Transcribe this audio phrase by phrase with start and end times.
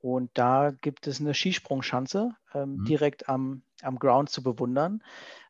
[0.00, 2.84] und da gibt es eine Skisprungschanze ähm, mhm.
[2.84, 5.02] direkt am, am Ground zu bewundern,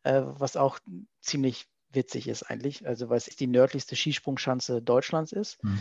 [0.02, 0.78] äh, was auch
[1.20, 5.62] ziemlich witzig ist eigentlich, also weil es die nördlichste Skisprungschanze Deutschlands ist.
[5.62, 5.80] Mhm.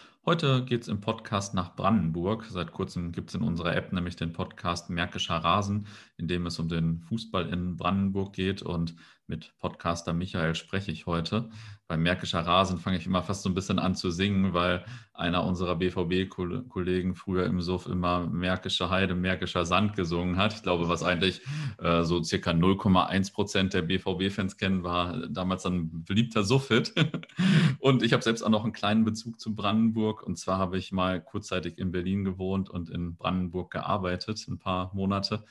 [0.23, 2.45] Heute geht es im Podcast nach Brandenburg.
[2.45, 6.59] Seit kurzem gibt es in unserer App nämlich den Podcast Märkischer Rasen, in dem es
[6.59, 8.61] um den Fußball in Brandenburg geht.
[8.61, 8.95] Und
[9.25, 11.49] mit Podcaster Michael spreche ich heute.
[11.91, 15.43] Beim Märkischer Rasen fange ich immer fast so ein bisschen an zu singen, weil einer
[15.43, 20.53] unserer BVB-Kollegen früher im Suff immer Märkische Heide, Märkischer Sand gesungen hat.
[20.53, 21.41] Ich glaube, was eigentlich
[21.79, 26.93] äh, so circa 0,1 Prozent der BVB-Fans kennen, war damals ein beliebter Suff-Hit.
[27.79, 30.23] und ich habe selbst auch noch einen kleinen Bezug zu Brandenburg.
[30.23, 34.91] Und zwar habe ich mal kurzzeitig in Berlin gewohnt und in Brandenburg gearbeitet, ein paar
[34.95, 35.43] Monate.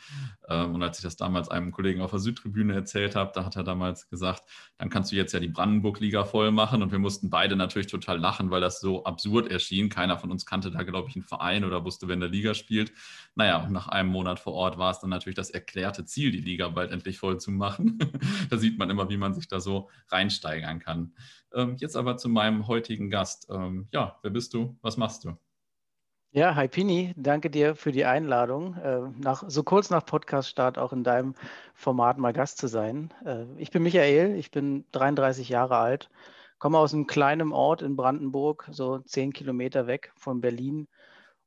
[0.49, 3.57] Ähm, und als ich das damals einem Kollegen auf der Südtribüne erzählt habe, da hat
[3.57, 4.43] er damals gesagt,
[4.79, 6.83] dann kannst du jetzt ja die Brandenburg-Liga voll machen.
[6.83, 9.89] Und wir mussten beide natürlich total lachen, weil das so absurd erschien.
[9.89, 12.93] Keiner von uns kannte da, glaube ich, einen Verein oder wusste, wenn der Liga spielt.
[13.35, 16.41] Naja, und nach einem Monat vor Ort war es dann natürlich das erklärte Ziel, die
[16.41, 17.99] Liga bald endlich voll zu machen.
[18.51, 21.15] da sieht man immer, wie man sich da so reinsteigern kann.
[21.53, 23.49] Ähm, jetzt aber zu meinem heutigen Gast.
[23.51, 24.79] Ähm, ja, wer bist du?
[24.83, 25.37] Was machst du?
[26.33, 30.93] Ja, hi Pini, danke dir für die Einladung, äh, nach, so kurz nach Podcast-Start auch
[30.93, 31.35] in deinem
[31.75, 33.13] Format mal Gast zu sein.
[33.25, 36.09] Äh, ich bin Michael, ich bin 33 Jahre alt,
[36.59, 40.87] komme aus einem kleinen Ort in Brandenburg, so zehn Kilometer weg von Berlin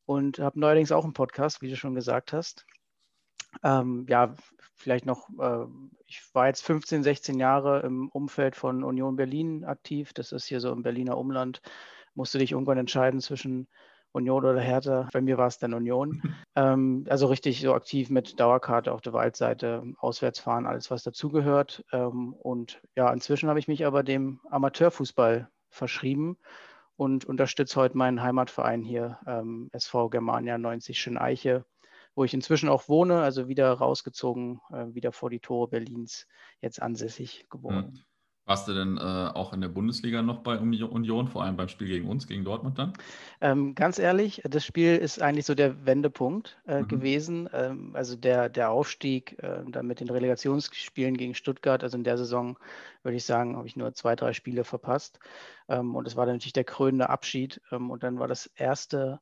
[0.06, 2.66] und habe neuerdings auch einen Podcast, wie du schon gesagt hast.
[3.64, 4.36] Ähm, ja,
[4.76, 5.66] vielleicht noch, äh,
[6.08, 10.12] ich war jetzt 15, 16 Jahre im Umfeld von Union Berlin aktiv.
[10.12, 11.62] Das ist hier so im Berliner Umland.
[12.16, 13.70] Musste dich irgendwann entscheiden zwischen
[14.14, 15.10] Union oder Hertha.
[15.12, 16.22] Bei mir war es dann Union.
[16.56, 21.84] ähm, also richtig so aktiv mit Dauerkarte auf der Waldseite, auswärts fahren, alles was dazugehört.
[21.92, 26.38] Ähm, und ja, inzwischen habe ich mich aber dem Amateurfußball verschrieben
[26.96, 31.66] und unterstütze heute meinen Heimatverein hier, ähm, SV Germania 90 Schöneiche,
[32.16, 36.28] wo ich inzwischen auch wohne, also wieder rausgezogen, äh, wieder vor die Tore Berlins,
[36.62, 37.94] jetzt ansässig geworden.
[37.94, 38.13] Mhm.
[38.46, 41.88] Warst du denn äh, auch in der Bundesliga noch bei Union, vor allem beim Spiel
[41.88, 42.92] gegen uns, gegen Dortmund dann?
[43.40, 46.88] Ähm, ganz ehrlich, das Spiel ist eigentlich so der Wendepunkt äh, mhm.
[46.90, 47.50] gewesen.
[47.54, 52.18] Ähm, also der, der Aufstieg äh, dann mit den Relegationsspielen gegen Stuttgart, also in der
[52.18, 52.58] Saison
[53.02, 55.20] würde ich sagen, habe ich nur zwei, drei Spiele verpasst.
[55.70, 57.62] Ähm, und es war dann natürlich der krönende Abschied.
[57.72, 59.22] Ähm, und dann war das erste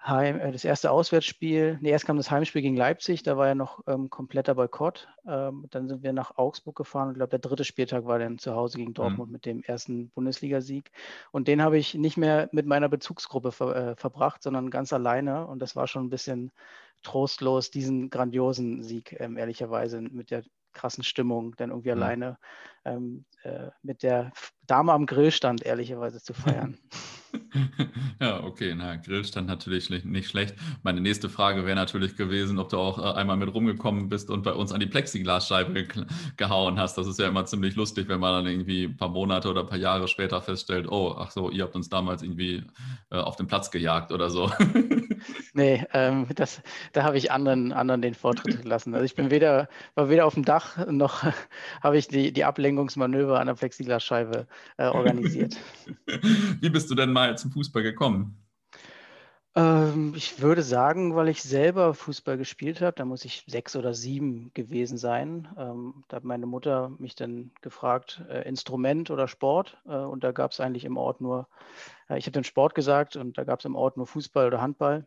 [0.00, 3.54] Heim, äh, das erste Auswärtsspiel, nee, erst kam das Heimspiel gegen Leipzig, da war ja
[3.54, 5.08] noch ähm, kompletter Boykott.
[5.26, 8.38] Ähm, dann sind wir nach Augsburg gefahren und ich glaube, der dritte Spieltag war dann
[8.38, 9.32] zu Hause gegen Dortmund mhm.
[9.32, 10.90] mit dem ersten Bundesligasieg.
[11.32, 15.46] Und den habe ich nicht mehr mit meiner Bezugsgruppe ver, äh, verbracht, sondern ganz alleine.
[15.46, 16.52] Und das war schon ein bisschen
[17.02, 20.42] trostlos, diesen grandiosen Sieg, ähm, ehrlicherweise, mit der
[20.72, 22.02] krassen Stimmung, dann irgendwie mhm.
[22.02, 22.38] alleine
[22.88, 24.32] ähm, äh, mit der
[24.66, 26.78] Dame am Grillstand ehrlicherweise zu feiern.
[28.20, 30.54] ja, okay, na, Grillstand natürlich nicht schlecht.
[30.82, 34.42] Meine nächste Frage wäre natürlich gewesen, ob du auch äh, einmal mit rumgekommen bist und
[34.42, 36.04] bei uns an die Plexiglasscheibe ge
[36.36, 36.96] gehauen hast.
[36.96, 39.68] Das ist ja immer ziemlich lustig, wenn man dann irgendwie ein paar Monate oder ein
[39.68, 42.64] paar Jahre später feststellt, oh, ach so, ihr habt uns damals irgendwie
[43.10, 44.50] äh, auf den Platz gejagt oder so.
[45.54, 46.62] nee, ähm, das,
[46.92, 48.94] da habe ich anderen, anderen den Vortritt gelassen.
[48.94, 51.24] Also ich bin weder, war weder auf dem Dach noch
[51.82, 52.44] habe ich die, die
[52.78, 54.46] Ablenkungsmanöver an der Plexiglasscheibe
[54.76, 55.56] äh, organisiert.
[56.60, 58.36] Wie bist du denn mal zum Fußball gekommen?
[59.56, 63.94] Ähm, ich würde sagen, weil ich selber Fußball gespielt habe, da muss ich sechs oder
[63.94, 65.48] sieben gewesen sein.
[65.58, 69.76] Ähm, da hat meine Mutter mich dann gefragt, äh, Instrument oder Sport.
[69.86, 71.48] Äh, und da gab es eigentlich im Ort nur,
[72.08, 74.60] äh, ich habe den Sport gesagt und da gab es im Ort nur Fußball oder
[74.60, 75.06] Handball.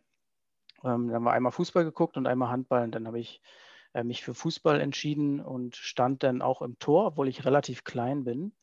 [0.83, 3.41] Ähm, dann haben wir einmal Fußball geguckt und einmal Handball und dann habe ich
[3.93, 8.23] äh, mich für Fußball entschieden und stand dann auch im Tor, obwohl ich relativ klein
[8.23, 8.53] bin.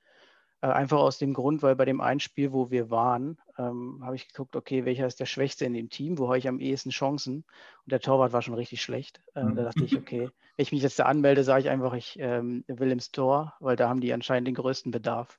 [0.61, 4.17] Äh, einfach aus dem Grund, weil bei dem einen Spiel, wo wir waren, ähm, habe
[4.17, 6.91] ich geguckt, okay, welcher ist der Schwächste in dem Team, wo habe ich am ehesten
[6.91, 7.45] Chancen?
[7.85, 9.23] Und der Torwart war schon richtig schlecht.
[9.35, 9.55] Äh, mhm.
[9.55, 12.65] Da dachte ich, okay, wenn ich mich jetzt da anmelde, sage ich einfach, ich ähm,
[12.67, 15.39] will ins Tor, weil da haben die anscheinend den größten Bedarf.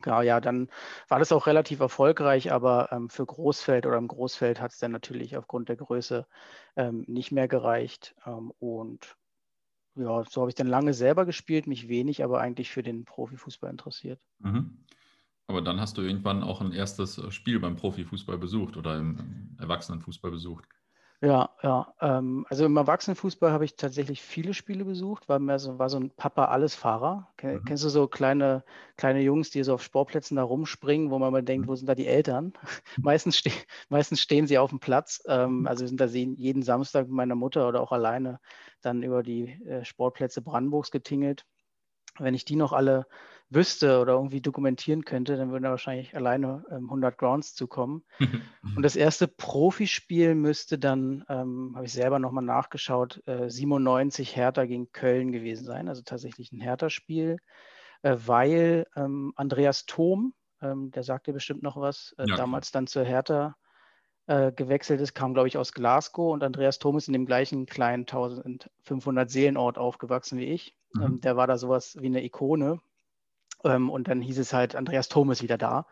[0.00, 0.68] Genau, ja, dann
[1.08, 4.92] war das auch relativ erfolgreich, aber ähm, für Großfeld oder im Großfeld hat es dann
[4.92, 6.26] natürlich aufgrund der Größe
[6.76, 8.14] ähm, nicht mehr gereicht.
[8.24, 9.16] Ähm, und
[9.96, 13.70] ja, so habe ich dann lange selber gespielt, mich wenig, aber eigentlich für den Profifußball
[13.70, 14.20] interessiert.
[14.38, 14.84] Mhm.
[15.48, 20.30] Aber dann hast du irgendwann auch ein erstes Spiel beim Profifußball besucht oder im Erwachsenenfußball
[20.30, 20.66] besucht.
[21.20, 21.92] Ja, ja.
[22.00, 25.98] Ähm, also im Erwachsenenfußball habe ich tatsächlich viele Spiele besucht, weil mir so, war so
[25.98, 27.28] ein Papa-Alles-Fahrer.
[27.42, 27.64] Mhm.
[27.64, 28.62] Kennst du so kleine,
[28.96, 31.70] kleine Jungs, die so auf Sportplätzen da rumspringen, wo man mal denkt, mhm.
[31.70, 32.52] wo sind da die Eltern?
[33.02, 33.50] meistens, ste
[33.88, 35.20] meistens stehen sie auf dem Platz.
[35.26, 35.66] Ähm, mhm.
[35.66, 38.38] also sind da jeden Samstag mit meiner Mutter oder auch alleine
[38.80, 41.44] dann über die äh, Sportplätze Brandenburgs getingelt.
[42.20, 43.06] Wenn ich die noch alle
[43.50, 48.04] wüsste oder irgendwie dokumentieren könnte, dann würden da wahrscheinlich alleine ähm, 100 Grounds zukommen.
[48.76, 54.66] und das erste Profispiel müsste dann, ähm, habe ich selber nochmal nachgeschaut, äh, 97 Hertha
[54.66, 57.38] gegen Köln gewesen sein, also tatsächlich ein Hertha-Spiel,
[58.02, 62.86] äh, weil ähm, Andreas Thom, ähm, der sagte bestimmt noch was, äh, ja, damals dann
[62.86, 63.56] zur Hertha
[64.26, 67.64] äh, gewechselt ist, kam, glaube ich, aus Glasgow und Andreas Thom ist in dem gleichen
[67.64, 70.76] kleinen 1500 Seelenort aufgewachsen wie ich.
[70.92, 71.02] Mhm.
[71.02, 72.78] Ähm, der war da sowas wie eine Ikone
[73.90, 75.86] und dann hieß es halt, Andreas Thom ist wieder da.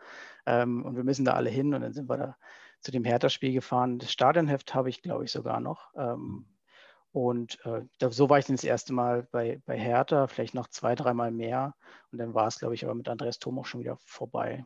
[0.45, 1.73] Ähm, und wir müssen da alle hin.
[1.73, 2.37] Und dann sind wir da
[2.81, 3.99] zu dem Hertha-Spiel gefahren.
[3.99, 5.91] Das Stadionheft habe ich, glaube ich, sogar noch.
[5.95, 6.47] Ähm,
[7.11, 10.95] und äh, so war ich dann das erste Mal bei, bei Hertha, vielleicht noch zwei,
[10.95, 11.75] dreimal mehr.
[12.11, 14.65] Und dann war es, glaube ich, aber mit Andreas Thom auch schon wieder vorbei.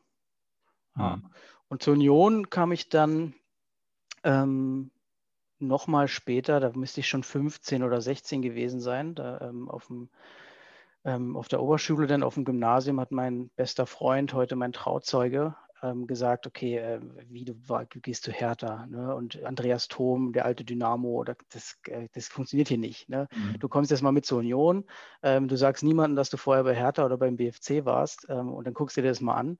[0.95, 1.29] Mhm.
[1.69, 3.33] Und zur Union kam ich dann
[4.23, 4.91] ähm,
[5.59, 10.09] nochmal später, da müsste ich schon 15 oder 16 gewesen sein, da ähm, auf dem
[11.03, 15.55] ähm, auf der Oberschule, dann auf dem Gymnasium hat mein bester Freund, heute mein Trauzeuge,
[15.83, 19.15] ähm, gesagt, okay, äh, wie du, du, gehst zu Hertha ne?
[19.15, 23.09] und Andreas Thom, der alte Dynamo, das, äh, das funktioniert hier nicht.
[23.09, 23.27] Ne?
[23.33, 23.59] Mhm.
[23.59, 24.85] Du kommst jetzt mal mit zur Union,
[25.23, 28.65] ähm, du sagst niemandem, dass du vorher bei Hertha oder beim BFC warst ähm, und
[28.67, 29.57] dann guckst du dir das mal an.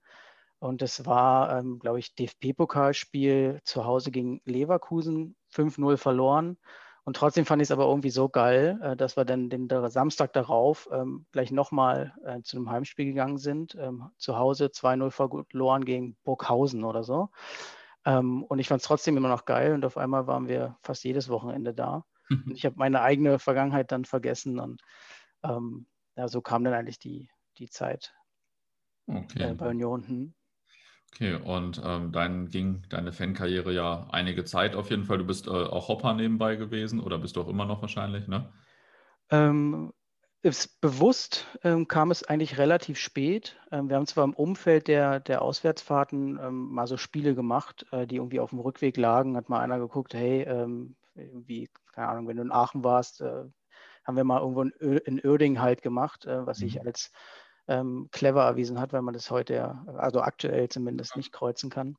[0.59, 6.57] Und das war, ähm, glaube ich, DFB-Pokalspiel zu Hause gegen Leverkusen, 5-0 verloren.
[7.03, 10.33] Und trotzdem fand ich es aber irgendwie so geil, äh, dass wir dann den Samstag
[10.33, 13.75] darauf ähm, gleich nochmal äh, zu einem Heimspiel gegangen sind.
[13.75, 17.29] Ähm, zu Hause 2-0 verloren gegen Burghausen oder so.
[18.05, 21.03] Ähm, und ich fand es trotzdem immer noch geil und auf einmal waren wir fast
[21.03, 22.05] jedes Wochenende da.
[22.29, 22.43] Mhm.
[22.47, 24.81] Und ich habe meine eigene Vergangenheit dann vergessen und
[25.43, 28.13] ähm, ja, so kam dann eigentlich die, die Zeit
[29.07, 29.51] okay.
[29.51, 30.33] äh, bei Union.
[31.13, 35.17] Okay, und ähm, dann ging deine Fankarriere ja einige Zeit auf jeden Fall.
[35.17, 38.51] Du bist äh, auch Hopper nebenbei gewesen oder bist du auch immer noch wahrscheinlich, ne?
[39.29, 39.91] Ähm,
[40.41, 43.59] ist bewusst ähm, kam es eigentlich relativ spät.
[43.71, 48.07] Ähm, wir haben zwar im Umfeld der, der Auswärtsfahrten ähm, mal so Spiele gemacht, äh,
[48.07, 49.37] die irgendwie auf dem Rückweg lagen.
[49.37, 53.43] Hat mal einer geguckt, hey, ähm, irgendwie, keine Ahnung, wenn du in Aachen warst, äh,
[54.03, 56.67] haben wir mal irgendwo in, Ö in halt gemacht, äh, was mhm.
[56.67, 57.11] ich als
[57.67, 61.95] ähm, clever erwiesen hat, weil man das heute, also aktuell zumindest nicht kreuzen kann.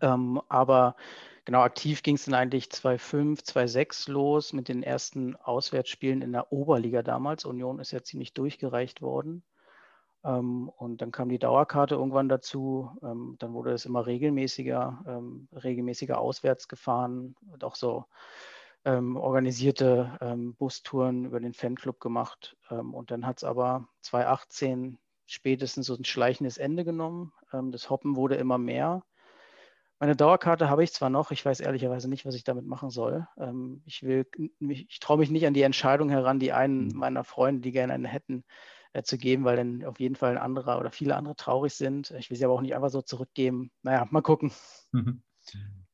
[0.00, 0.96] Ähm, aber
[1.44, 6.52] genau, aktiv ging es dann eigentlich 2-5, 2-6 los mit den ersten Auswärtsspielen in der
[6.52, 7.44] Oberliga damals.
[7.44, 9.44] Union ist ja ziemlich durchgereicht worden.
[10.24, 12.90] Ähm, und dann kam die Dauerkarte irgendwann dazu.
[13.02, 18.06] Ähm, dann wurde es immer regelmäßiger, ähm, regelmäßiger auswärts gefahren und auch so
[18.84, 22.56] ähm, organisierte ähm, Bustouren über den Fanclub gemacht.
[22.70, 27.32] Ähm, und dann hat es aber 2018 spätestens so ein schleichendes Ende genommen.
[27.52, 29.02] Ähm, das Hoppen wurde immer mehr.
[30.00, 33.26] Meine Dauerkarte habe ich zwar noch, ich weiß ehrlicherweise nicht, was ich damit machen soll.
[33.38, 34.26] Ähm, ich will,
[34.60, 36.96] ich traue mich nicht an die Entscheidung heran, die einen mhm.
[36.96, 38.44] meiner Freunde, die gerne eine hätten,
[38.92, 42.10] äh, zu geben, weil dann auf jeden Fall ein anderer oder viele andere traurig sind.
[42.18, 43.70] Ich will sie aber auch nicht einfach so zurückgeben.
[43.82, 44.52] Naja, mal gucken.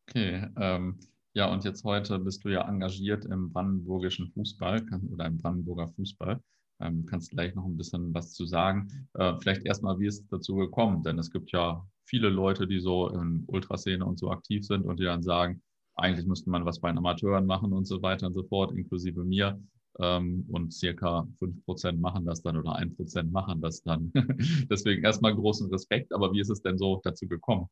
[0.09, 0.99] Okay, ähm,
[1.35, 6.41] ja, und jetzt heute bist du ja engagiert im brandenburgischen Fußball oder im Brandenburger Fußball.
[6.81, 8.89] Ähm, kannst gleich noch ein bisschen was zu sagen.
[9.15, 11.03] Äh, vielleicht erstmal, wie ist es dazu gekommen?
[11.03, 14.99] Denn es gibt ja viele Leute, die so in Ultraszene und so aktiv sind und
[14.99, 15.63] die dann sagen,
[15.95, 19.23] eigentlich müsste man was bei den Amateuren machen und so weiter und so fort, inklusive
[19.23, 19.61] mir.
[19.99, 24.11] Ähm, und circa 5% machen das dann oder 1% machen das dann.
[24.71, 26.13] Deswegen erstmal großen Respekt.
[26.13, 27.69] Aber wie ist es denn so dazu gekommen?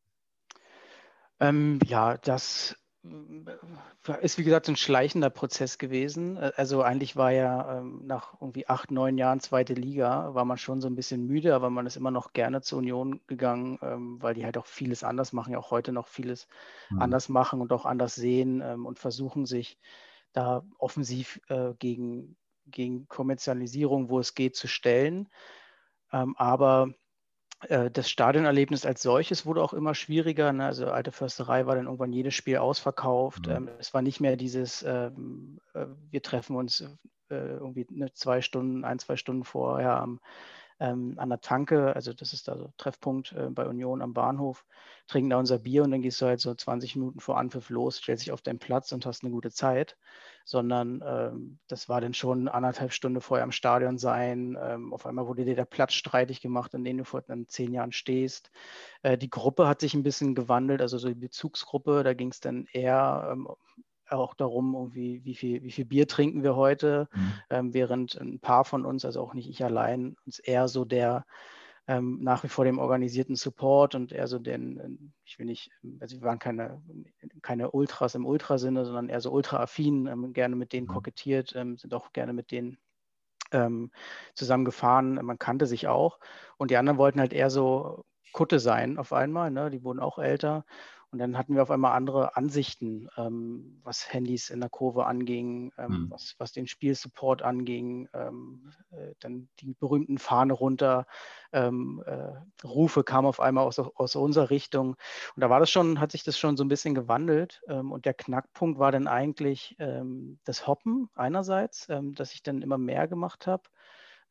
[1.39, 2.75] Ähm, ja, das
[4.21, 6.37] ist wie gesagt ein schleichender Prozess gewesen.
[6.37, 10.81] Also eigentlich war ja ähm, nach irgendwie acht, neun Jahren zweite Liga, war man schon
[10.81, 14.33] so ein bisschen müde, aber man ist immer noch gerne zur Union gegangen, ähm, weil
[14.33, 16.47] die halt auch vieles anders machen, ja auch heute noch vieles
[16.89, 17.01] mhm.
[17.01, 19.79] anders machen und auch anders sehen ähm, und versuchen sich
[20.33, 22.35] da offensiv äh, gegen,
[22.67, 25.29] gegen Kommerzialisierung, wo es geht, zu stellen.
[26.11, 27.08] aber äh,
[27.67, 30.53] das Stadionerlebnis als solches wurde auch immer schwieriger.
[30.53, 30.65] Ne?
[30.65, 33.47] Also alte Försterei war dann irgendwann jedes Spiel ausverkauft.
[33.47, 33.53] Mhm.
[33.53, 36.81] Ähm, es war nicht mehr dieses, ähm, äh, wir treffen uns
[37.29, 40.21] äh, irgendwie eine, zwei Stunden, ein, zwei Stunden vorher am,
[40.79, 44.65] ähm, an der Tanke, also das ist da so Treffpunkt äh, bei Union am Bahnhof,
[45.07, 47.97] trinken da unser Bier und dann gehst du halt so 20 Minuten vor Anpfiff los,
[47.97, 49.97] stellst dich auf deinen Platz und hast eine gute Zeit,
[50.45, 54.57] sondern ähm, das war dann schon anderthalb Stunden vorher am Stadion sein.
[54.61, 57.73] Ähm, auf einmal wurde dir der Platz streitig gemacht, in dem du vor dann zehn
[57.73, 58.51] Jahren stehst.
[59.01, 62.39] Äh, die Gruppe hat sich ein bisschen gewandelt, also so die Bezugsgruppe, da ging es
[62.39, 63.47] dann eher ähm,
[64.11, 67.33] auch darum, irgendwie, wie viel, wie viel Bier trinken wir heute, mhm.
[67.49, 71.25] ähm, während ein paar von uns, also auch nicht ich allein, uns eher so der
[71.89, 76.17] ähm, nach wie vor dem organisierten Support und eher so den, ich will nicht, also
[76.17, 76.83] wir waren keine,
[77.41, 80.91] keine Ultras im Ultrasinne, sondern eher so ultra-affin, ähm, gerne mit denen mhm.
[80.91, 82.77] kokettiert, ähm, sind auch gerne mit denen
[83.51, 83.91] ähm,
[84.35, 86.19] zusammen gefahren, man kannte sich auch
[86.57, 89.71] und die anderen wollten halt eher so Kutte sein auf einmal, ne?
[89.71, 90.65] die wurden auch älter
[91.11, 95.71] und dann hatten wir auf einmal andere Ansichten, ähm, was Handys in der Kurve anging,
[95.77, 96.11] ähm, hm.
[96.11, 101.07] was, was, den Spielsupport anging, ähm, äh, dann die berühmten Fahne runter,
[101.51, 104.97] ähm, äh, Rufe kamen auf einmal aus, aus unserer Richtung.
[105.35, 107.61] Und da war das schon, hat sich das schon so ein bisschen gewandelt.
[107.67, 112.77] Ähm, und der Knackpunkt war dann eigentlich ähm, das Hoppen einerseits, dass ich dann immer
[112.77, 113.63] mehr gemacht habe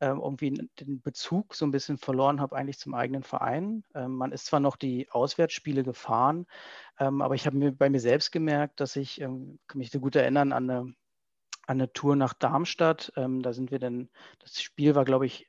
[0.01, 3.83] ähm, irgendwie den Bezug so ein bisschen verloren habe eigentlich zum eigenen Verein.
[3.93, 6.45] Ähm, man ist zwar noch die Auswärtsspiele gefahren,
[6.99, 9.99] ähm, aber ich habe mir bei mir selbst gemerkt, dass ich, ähm, kann mich so
[9.99, 10.95] gut erinnern an eine, an
[11.67, 13.11] eine Tour nach Darmstadt.
[13.15, 15.48] Ähm, da sind wir dann, das Spiel war, glaube ich,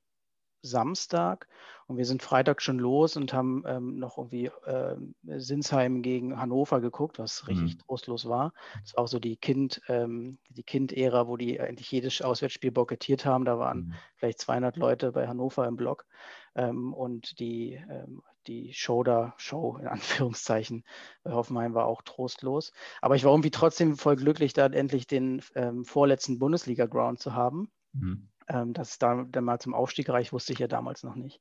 [0.62, 1.48] Samstag
[1.86, 4.96] und wir sind Freitag schon los und haben ähm, noch irgendwie äh,
[5.38, 7.78] Sinsheim gegen Hannover geguckt, was richtig mhm.
[7.80, 8.52] trostlos war.
[8.82, 13.24] Das war auch so die Kind, ähm, die Kind-Ära, wo die eigentlich jedes Auswärtsspiel boykottiert
[13.24, 13.44] haben.
[13.44, 13.94] Da waren mhm.
[14.14, 16.06] vielleicht 200 Leute bei Hannover im Block
[16.54, 20.84] ähm, und die, ähm, die Show da, Show in Anführungszeichen,
[21.24, 22.72] bei Hoffenheim war auch trostlos.
[23.00, 27.70] Aber ich war irgendwie trotzdem voll glücklich, da endlich den ähm, vorletzten Bundesliga-Ground zu haben.
[27.92, 31.14] Mhm ähm, dass es da dann mal zum Aufstieg reicht, wusste ich ja damals noch
[31.14, 31.40] nicht.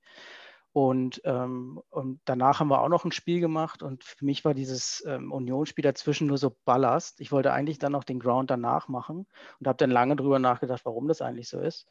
[0.72, 4.54] Und, ähm, und danach haben wir auch noch ein Spiel gemacht und für mich war
[4.54, 7.22] dieses ähm, Unionsspiel dazwischen nur so Ballast.
[7.22, 9.26] Ich wollte eigentlich dann noch den Ground danach machen
[9.60, 11.88] und habe dann lange drüber nachgedacht, warum das eigentlich so ist.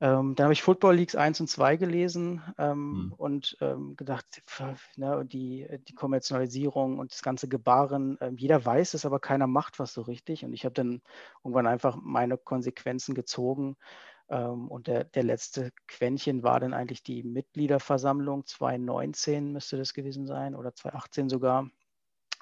[0.00, 3.12] Ähm, dann habe ich Football Leagues 1 und 2 gelesen ähm, mhm.
[3.12, 4.26] und ähm, gedacht,
[4.96, 9.78] ne, die, die Kommerzialisierung und das ganze Gebaren, äh, jeder weiß es, aber keiner macht
[9.78, 10.44] was so richtig.
[10.44, 11.02] Und ich habe dann
[11.44, 13.76] irgendwann einfach meine Konsequenzen gezogen
[14.28, 20.54] und der, der letzte Quäntchen war dann eigentlich die Mitgliederversammlung 2019 müsste das gewesen sein
[20.54, 21.70] oder 2018 sogar.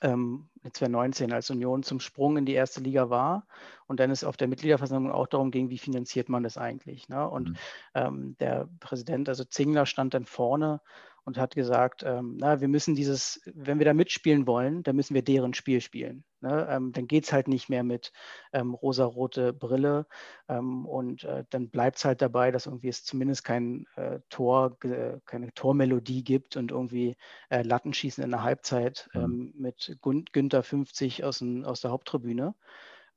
[0.03, 3.47] Ähm, 2019 als Union zum Sprung in die erste Liga war
[3.87, 7.11] und dann ist auf der Mitgliederversammlung auch darum ging, wie finanziert man das eigentlich.
[7.11, 7.29] Ne?
[7.29, 7.57] Und mhm.
[7.95, 10.81] ähm, der Präsident, also Zingler, stand dann vorne
[11.25, 15.15] und hat gesagt, ähm, na, wir müssen dieses, wenn wir da mitspielen wollen, dann müssen
[15.15, 16.25] wir deren Spiel spielen.
[16.41, 16.67] Ne?
[16.71, 18.13] Ähm, dann geht es halt nicht mehr mit
[18.53, 20.07] ähm, rosa-rote Brille
[20.49, 24.77] ähm, und äh, dann bleibt es halt dabei, dass irgendwie es zumindest kein äh, Tor,
[24.85, 27.17] äh, keine Tormelodie gibt und irgendwie
[27.51, 29.53] äh, Lattenschießen in der Halbzeit mhm.
[29.57, 32.55] mit Günther 50 aus, den, aus der Haupttribüne.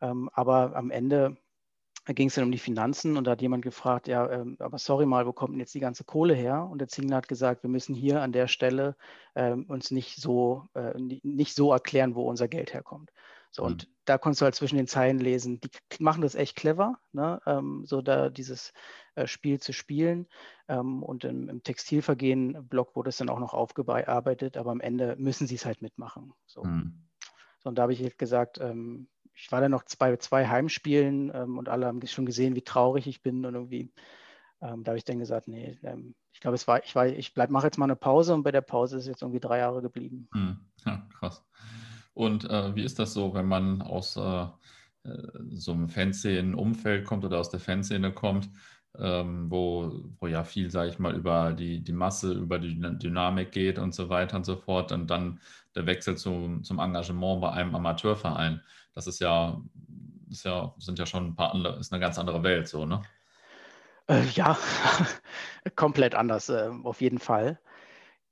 [0.02, 1.38] Ähm, aber am Ende
[2.06, 4.78] da ging es dann um die Finanzen und da hat jemand gefragt, ja, ähm, aber
[4.78, 6.68] sorry mal, wo kommt denn jetzt die ganze Kohle her?
[6.70, 8.96] Und der Zingler hat gesagt, wir müssen hier an der Stelle
[9.36, 13.12] ähm, uns nicht so, äh, nicht so erklären, wo unser Geld herkommt.
[13.52, 13.68] So, mhm.
[13.68, 15.70] und da konntest du halt zwischen den Zeilen lesen, die
[16.00, 17.40] machen das echt clever, ne?
[17.46, 18.74] ähm, so da dieses
[19.16, 20.28] äh, Spiel zu spielen.
[20.68, 25.48] Ähm, und im, im Textilvergehen-Blog wurde es dann auch noch aufgearbeitet, aber am Ende müssen
[25.48, 26.34] sie es halt mitmachen.
[26.48, 26.64] So.
[26.64, 27.08] Mhm.
[27.60, 31.32] so und da habe ich halt gesagt, ähm, ich war dann noch bei zwei Heimspielen
[31.34, 33.92] ähm, und alle haben schon gesehen, wie traurig ich bin und irgendwie,
[34.62, 37.34] ähm, da habe ich dann gesagt, nee, ähm, ich glaube, es war, ich war, ich
[37.34, 39.82] bleib, mache jetzt mal eine Pause und bei der Pause ist jetzt irgendwie drei Jahre
[39.82, 40.28] geblieben.
[40.34, 41.44] Hm, ja, krass.
[42.14, 44.46] Und äh, wie ist das so, wenn man aus äh,
[45.04, 48.50] äh so einem Fanszenen-Umfeld kommt oder aus der Fanszene kommt?
[49.00, 53.52] ähm, wo, wo ja viel, sage ich mal, über die, die Masse, über die Dynamik
[53.52, 54.92] geht und so weiter und so fort.
[54.92, 55.40] Und dann
[55.76, 58.62] der Wechsel zum, zum Engagement bei einem Amateurverein.
[58.94, 59.62] Das ist ja,
[60.30, 63.02] ist ja, sind ja schon ein paar andere, ist eine ganz andere Welt so, ne?
[64.08, 64.58] Äh, ja,
[65.76, 67.60] komplett anders, äh, auf jeden Fall.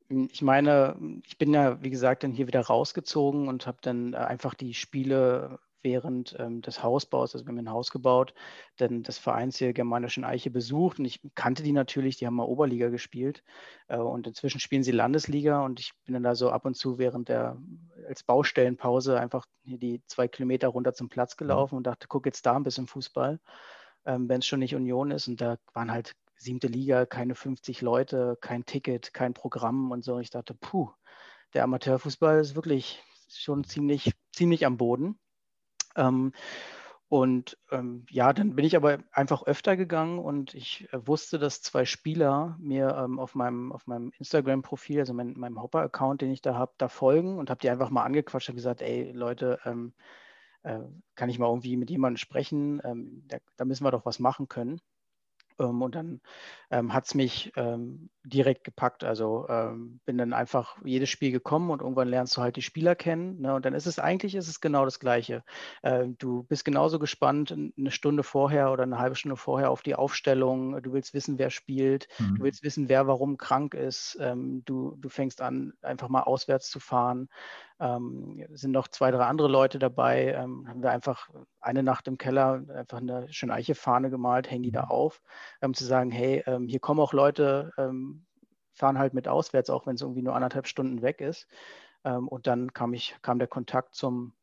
[0.09, 4.17] Ich meine, ich bin ja, wie gesagt, dann hier wieder rausgezogen und habe dann äh,
[4.17, 8.33] einfach die Spiele während ähm, des Hausbaus, also wir haben ein Haus gebaut,
[8.79, 12.43] denn das Vereins hier Germanischen Eiche besucht und ich kannte die natürlich, die haben mal
[12.43, 13.43] Oberliga gespielt
[13.87, 16.97] äh, und inzwischen spielen sie Landesliga und ich bin dann da so ab und zu
[16.97, 17.57] während der,
[18.07, 21.39] als Baustellenpause einfach die zwei Kilometer runter zum Platz mhm.
[21.39, 23.39] gelaufen und dachte, guck jetzt da ein bisschen Fußball,
[24.05, 27.81] ähm, wenn es schon nicht Union ist und da waren halt siebte Liga, keine 50
[27.81, 30.19] Leute, kein Ticket, kein Programm und so.
[30.19, 30.89] Ich dachte, puh,
[31.53, 35.19] der Amateurfußball ist wirklich schon ziemlich, ziemlich am Boden.
[35.95, 36.33] Ähm,
[37.11, 41.61] und ähm, ja, dann bin ich aber einfach öfter gegangen und ich äh, wusste, dass
[41.61, 46.41] zwei Spieler mir ähm, auf meinem, auf meinem Instagram-Profil, also mein, meinem Hopper-Account, den ich
[46.41, 49.93] da habe, da folgen und habe die einfach mal angequatscht und gesagt, ey Leute, ähm,
[50.63, 50.79] äh,
[51.15, 52.81] kann ich mal irgendwie mit jemandem sprechen?
[52.85, 54.79] Ähm, da, da müssen wir doch was machen können.
[55.61, 56.21] Ähm, und dann
[56.69, 59.03] ähm, hat es mich ähm, direkt gepackt.
[59.03, 62.95] Also ähm, bin dann einfach jedes Spiel gekommen und irgendwann lernst du halt die Spieler
[62.95, 63.41] kennen.
[63.41, 63.53] Ne?
[63.53, 65.43] Und dann ist es eigentlich ist es genau das Gleiche.
[65.81, 69.95] Äh, du bist genauso gespannt eine Stunde vorher oder eine halbe Stunde vorher auf die
[69.95, 70.81] Aufstellung.
[70.81, 72.07] Du willst wissen, wer spielt.
[72.19, 72.35] Mhm.
[72.35, 74.17] Du willst wissen, wer warum krank ist.
[74.19, 77.29] Ähm, du, du fängst an, einfach mal auswärts zu fahren.
[77.81, 80.33] Ähm, sind noch zwei, drei andere Leute dabei.
[80.33, 84.71] Ähm, haben wir einfach eine Nacht im Keller einfach eine schöne Eiche-Fahne gemalt, hängen die
[84.71, 84.91] da mhm.
[84.91, 85.21] auf,
[85.61, 88.25] um zu sagen, hey, ähm, hier kommen auch Leute, ähm,
[88.73, 91.47] fahren halt mit auswärts, auch wenn es irgendwie nur anderthalb Stunden weg ist.
[92.03, 94.33] Ähm, und dann kam ich, kam der Kontakt zum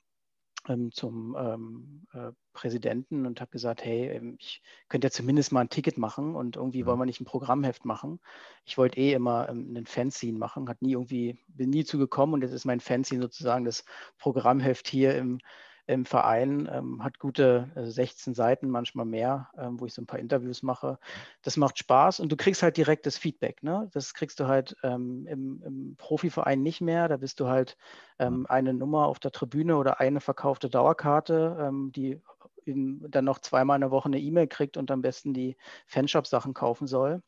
[0.69, 5.61] ähm, zum ähm, äh, Präsidenten und habe gesagt, hey, ähm, ich könnte ja zumindest mal
[5.61, 8.21] ein Ticket machen und irgendwie wollen wir nicht ein Programmheft machen.
[8.65, 12.43] Ich wollte eh immer ähm, einen Fanzine machen, hat nie irgendwie, bin nie zugekommen und
[12.43, 13.85] jetzt ist mein Fanzine sozusagen das
[14.19, 15.41] Programmheft hier im,
[15.89, 20.07] im Verein, ähm, hat gute äh, 16 Seiten, manchmal mehr, ähm, wo ich so ein
[20.07, 20.99] paar Interviews mache.
[21.43, 23.63] Das macht Spaß und du kriegst halt direkt das Feedback.
[23.63, 23.89] Ne?
[23.95, 27.09] Das kriegst du halt ähm, im, im, Profiverein nicht mehr.
[27.09, 27.79] Da bist du halt
[28.19, 32.21] ähm, eine Nummer auf der Tribüne oder eine verkaufte Dauerkarte, ähm, die
[32.67, 36.87] dann noch zweimal in der Woche eine E-Mail kriegt und am besten die Fanshop-Sachen kaufen
[36.87, 37.23] soll.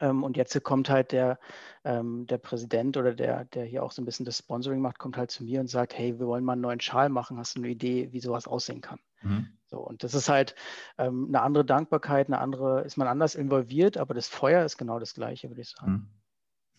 [0.00, 1.38] Ähm, und jetzt kommt halt der,
[1.84, 5.16] ähm, der Präsident oder der, der hier auch so ein bisschen das Sponsoring macht, kommt
[5.16, 7.38] halt zu mir und sagt, hey, wir wollen mal einen neuen Schal machen.
[7.38, 8.98] Hast du eine Idee, wie sowas aussehen kann?
[9.22, 9.48] Mhm.
[9.66, 10.54] So, und das ist halt
[10.98, 14.98] ähm, eine andere Dankbarkeit, eine andere, ist man anders involviert, aber das Feuer ist genau
[14.98, 15.92] das gleiche, würde ich sagen.
[15.92, 16.08] Mhm.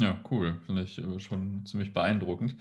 [0.02, 0.60] Ja, cool.
[0.66, 2.58] Finde ich äh, schon ziemlich beeindruckend.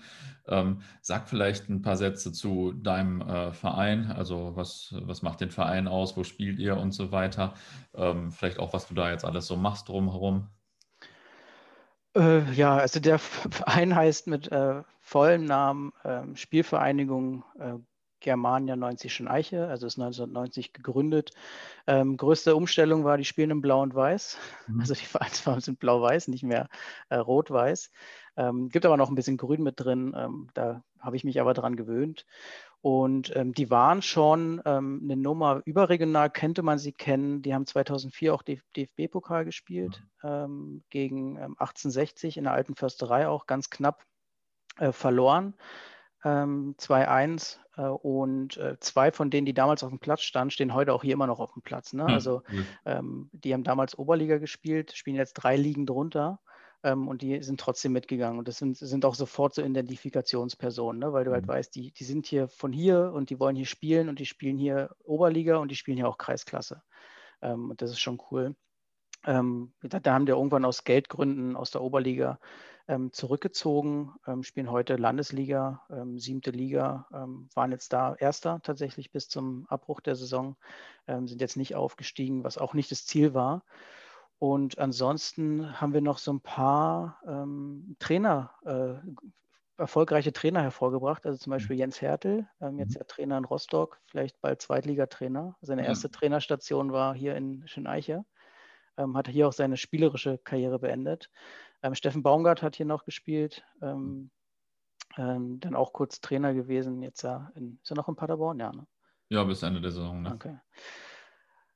[0.47, 4.11] Ähm, sag vielleicht ein paar Sätze zu deinem äh, Verein.
[4.11, 6.15] Also was, was macht den Verein aus?
[6.15, 7.53] Wo spielt ihr und so weiter?
[7.93, 10.47] Ähm, vielleicht auch, was du da jetzt alles so machst drumherum.
[12.15, 17.73] Äh, ja, also der Verein heißt mit äh, vollem Namen ähm, Spielvereinigung äh,
[18.25, 21.29] Germania 90 Schöneiche, also ist 1990 gegründet.
[21.85, 24.39] Ähm, größte Umstellung war, die spielen in Blau und Weiß.
[24.67, 24.79] Mhm.
[24.79, 26.67] Also die Vereinsfarben sind Blau-Weiß, nicht mehr
[27.09, 27.91] äh, Rot-Weiß.
[28.35, 30.15] Ähm, gibt aber noch ein bisschen Grün mit drin.
[30.17, 32.25] Ähm, da habe ich mich aber dran gewöhnt.
[32.81, 37.43] Und ähm, die waren schon ähm, eine Nummer überregional, könnte man sie kennen.
[37.43, 40.29] Die haben 2004 auch DFB-Pokal gespielt, mhm.
[40.29, 44.03] Ähm, gegen 1860 in der alten Försterei auch ganz knapp
[44.79, 45.53] äh, verloren
[46.25, 50.73] ähm, 2-1 äh, und äh, zwei von denen, die damals auf dem Platz standen, stehen
[50.73, 51.93] heute auch hier immer noch auf dem Platz.
[51.93, 52.05] Ne?
[52.05, 52.41] Also
[52.85, 56.39] ähm, die haben damals Oberliga gespielt, spielen jetzt drei Ligen drunter
[56.83, 58.39] ähm, und die sind trotzdem mitgegangen.
[58.39, 61.13] Und das sind, sind auch sofort so Identifikationspersonen, ne?
[61.13, 61.49] weil du halt mhm.
[61.49, 64.57] weißt, die, die sind hier von hier und die wollen hier spielen und die spielen
[64.57, 66.81] hier Oberliga und die spielen hier auch Kreisklasse.
[67.41, 68.55] Ähm, und das ist schon cool.
[69.27, 72.39] Ähm, da, da haben die irgendwann aus Geldgründen aus der Oberliga
[72.87, 79.11] ähm, zurückgezogen, ähm, spielen heute Landesliga, ähm, siebte Liga, ähm, waren jetzt da Erster tatsächlich
[79.11, 80.55] bis zum Abbruch der Saison,
[81.07, 83.63] ähm, sind jetzt nicht aufgestiegen, was auch nicht das Ziel war.
[84.37, 88.95] Und ansonsten haben wir noch so ein paar ähm, Trainer, äh,
[89.77, 91.55] erfolgreiche Trainer hervorgebracht, also zum mhm.
[91.55, 92.93] Beispiel Jens Hertel, jetzt mhm.
[92.93, 95.57] der Trainer in Rostock, vielleicht bald Zweitligatrainer.
[95.61, 96.11] Seine erste ja.
[96.11, 98.23] Trainerstation war hier in Schöneiche.
[98.97, 101.29] Ähm, hat hier auch seine spielerische Karriere beendet.
[101.83, 103.63] Ähm, Steffen Baumgart hat hier noch gespielt.
[103.81, 104.31] Ähm,
[105.17, 107.01] ähm, dann auch kurz Trainer gewesen.
[107.01, 108.59] Jetzt ja in, ist er noch in Paderborn?
[108.59, 108.85] Ja, ne?
[109.29, 110.21] Ja, bis Ende der Saison.
[110.21, 110.33] Ne?
[110.33, 110.59] Okay.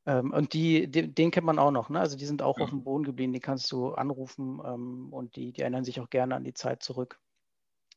[0.06, 1.90] Ähm, und die, die, den kennt man auch noch.
[1.90, 2.00] Ne?
[2.00, 2.64] Also die sind auch ja.
[2.64, 3.34] auf dem Boden geblieben.
[3.34, 6.84] Die kannst du anrufen ähm, und die, die erinnern sich auch gerne an die Zeit
[6.84, 7.20] zurück.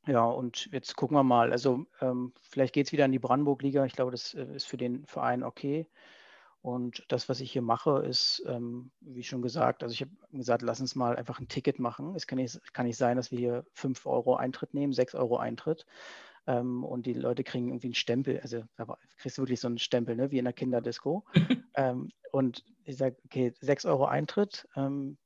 [0.07, 1.53] Ja, und jetzt gucken wir mal.
[1.53, 3.85] Also ähm, vielleicht geht es wieder in die Brandenburg-Liga.
[3.85, 5.89] Ich glaube, das äh, ist für den Verein okay.
[6.63, 10.63] Und das, was ich hier mache, ist, ähm, wie schon gesagt, also ich habe gesagt,
[10.63, 12.15] lass uns mal einfach ein Ticket machen.
[12.15, 15.39] Es kann nicht, kann nicht sein, dass wir hier 5 Euro Eintritt nehmen, 6 Euro
[15.39, 15.87] Eintritt.
[16.47, 18.39] Ähm, und die Leute kriegen irgendwie einen Stempel.
[18.41, 21.25] Also da kriegst du wirklich so einen Stempel, ne, wie in der Kinderdisco.
[21.75, 24.69] ähm, und ich sage, okay, 6 Euro Eintritt.
[24.77, 25.19] Ähm,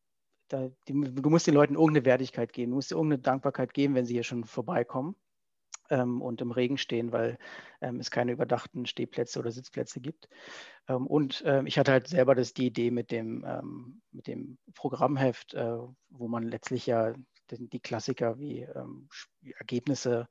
[0.49, 2.71] da, die, du musst den Leuten irgendeine Wertigkeit geben.
[2.71, 5.17] Du musst dir irgendeine Dankbarkeit geben, wenn sie hier schon vorbeikommen
[5.91, 7.39] ähm, und im Regen stehen, weil
[7.81, 10.29] ähm, es keine überdachten Stehplätze oder Sitzplätze gibt.
[10.89, 14.59] Ähm, und ähm, ich hatte halt selber das, die Idee mit dem, ähm, mit dem
[14.75, 15.79] Programmheft, äh,
[16.11, 17.15] wo man letztlich ja
[17.51, 19.09] die, die Klassiker wie ähm,
[19.59, 20.29] Ergebnisse,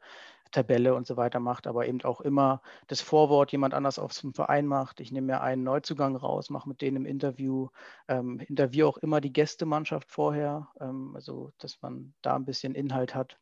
[0.52, 4.34] Tabelle und so weiter macht, aber eben auch immer das Vorwort jemand anders auf dem
[4.34, 5.00] Verein macht.
[5.02, 7.70] Ich nehme mir einen Neuzugang raus, mache mit denen im Interview,
[8.08, 13.16] ähm, interview auch immer die Gästemannschaft vorher, ähm, also dass man da ein bisschen Inhalt
[13.16, 13.38] hat.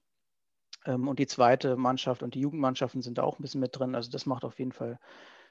[0.86, 3.96] Ähm, und die zweite Mannschaft und die Jugendmannschaften sind da auch ein bisschen mit drin.
[3.96, 5.00] Also das macht auf jeden Fall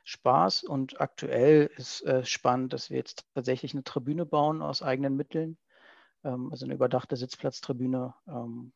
[0.05, 5.17] Spaß und aktuell ist äh, spannend, dass wir jetzt tatsächlich eine Tribüne bauen aus eigenen
[5.17, 5.59] Mitteln,
[6.25, 8.15] ähm, also eine überdachte Sitzplatztribüne.
[8.27, 8.73] Ähm,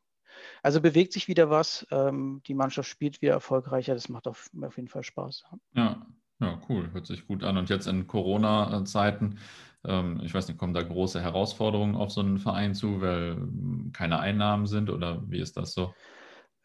[0.62, 4.76] also bewegt sich wieder was, ähm, die Mannschaft spielt wieder erfolgreicher, das macht auf, auf
[4.76, 5.44] jeden Fall Spaß.
[5.74, 6.06] Ja,
[6.40, 7.56] ja, cool, hört sich gut an.
[7.56, 9.38] Und jetzt in Corona-Zeiten,
[9.84, 13.90] ähm, ich weiß nicht, kommen da große Herausforderungen auf so einen Verein zu, weil hm,
[13.92, 15.94] keine Einnahmen sind oder wie ist das so?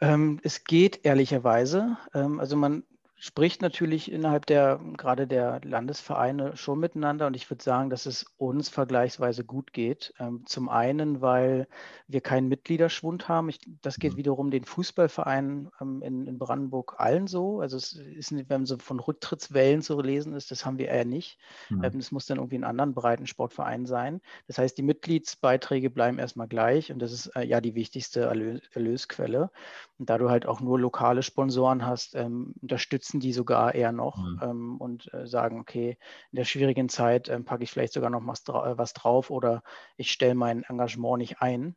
[0.02, 1.98] Ähm, es geht ehrlicherweise.
[2.14, 2.84] Ähm, also man
[3.24, 8.26] spricht natürlich innerhalb der, gerade der Landesvereine schon miteinander und ich würde sagen, dass es
[8.38, 10.12] uns vergleichsweise gut geht.
[10.18, 11.68] Ähm, zum einen, weil
[12.08, 13.50] wir keinen Mitgliederschwund haben.
[13.50, 14.18] Ich, das geht mhm.
[14.18, 17.62] wiederum den Fußballvereinen ähm, in, in, Brandenburg allen so.
[17.62, 21.38] Also es ist, wenn so von Rücktrittswellen zu lesen ist, das haben wir eher nicht.
[21.70, 21.84] Mhm.
[21.84, 24.20] Ähm, das muss dann irgendwie in anderen breiten Sportvereinen sein.
[24.48, 28.62] Das heißt, die Mitgliedsbeiträge bleiben erstmal gleich und das ist äh, ja die wichtigste Erlös
[28.74, 29.52] Erlösquelle.
[30.00, 34.18] Und da du halt auch nur lokale Sponsoren hast, unterstützen nutzen die sogar eher noch
[34.18, 34.40] mhm.
[34.42, 35.98] ähm, und äh, sagen, okay,
[36.32, 39.30] in der schwierigen Zeit ähm, packe ich vielleicht sogar noch was, dra äh, was drauf
[39.30, 39.64] oder
[39.98, 41.76] ich stelle mein Engagement nicht ein.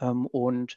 [0.00, 0.76] Ähm, und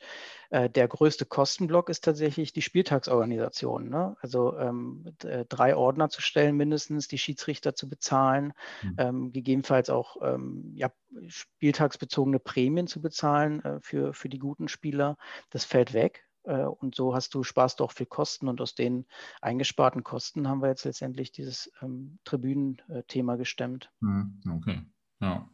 [0.50, 3.90] äh, der größte Kostenblock ist tatsächlich die Spieltagsorganisation.
[3.90, 4.18] Ne?
[4.20, 8.96] Also ähm, äh, drei Ordner zu stellen mindestens, die Schiedsrichter zu bezahlen, mhm.
[8.98, 10.92] ähm, gegebenenfalls auch ähm, ja,
[11.28, 15.16] spieltagsbezogene Prämien zu bezahlen äh, für, für die guten Spieler.
[15.52, 16.26] Das fällt weg.
[16.44, 19.06] Äh, und so hast du sparst doch viel Kosten und aus den
[19.42, 23.92] eingesparten Kosten haben wir jetzt letztendlich dieses ähm, Tribünenthema gestemmt.
[24.02, 24.82] Hm, okay,
[25.20, 25.50] ja.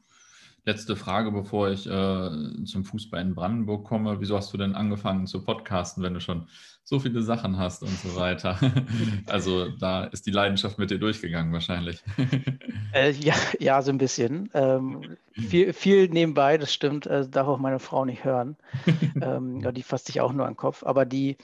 [0.65, 4.19] Letzte Frage, bevor ich äh, zum Fußball in Brandenburg komme.
[4.19, 6.47] Wieso hast du denn angefangen zu podcasten, wenn du schon
[6.83, 8.57] so viele Sachen hast und so weiter?
[9.27, 12.03] also da ist die Leidenschaft mit dir durchgegangen wahrscheinlich.
[12.91, 14.49] Äh, ja, ja, so ein bisschen.
[14.55, 18.57] Ähm, viel, viel nebenbei, das stimmt, äh, darf auch meine Frau nicht hören.
[19.21, 20.83] ähm, ja, die fasst sich auch nur an den Kopf.
[20.83, 21.37] Aber die,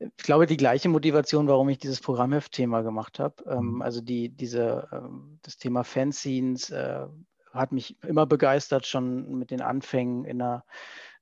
[0.00, 3.44] ich glaube, die gleiche Motivation, warum ich dieses Programmheft-Thema gemacht habe.
[3.46, 3.82] Ähm, mhm.
[3.82, 7.06] also die, diese, ähm, das Thema Fanzines, äh,
[7.58, 10.64] hat mich immer begeistert, schon mit den Anfängen in der,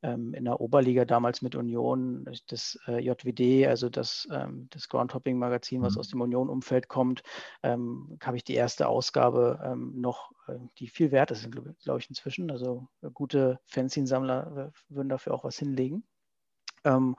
[0.03, 5.83] ähm, in der Oberliga damals mit Union, das äh, JWD, also das, ähm, das Groundhopping-Magazin,
[5.83, 6.01] was mhm.
[6.01, 7.23] aus dem Union-Umfeld kommt,
[7.63, 11.99] ähm, habe ich die erste Ausgabe ähm, noch, äh, die viel wert ist, glaube glaub
[11.99, 12.51] ich, inzwischen.
[12.51, 16.05] Also äh, gute Fanzine-Sammler äh, würden dafür auch was hinlegen.
[16.85, 17.17] Ähm,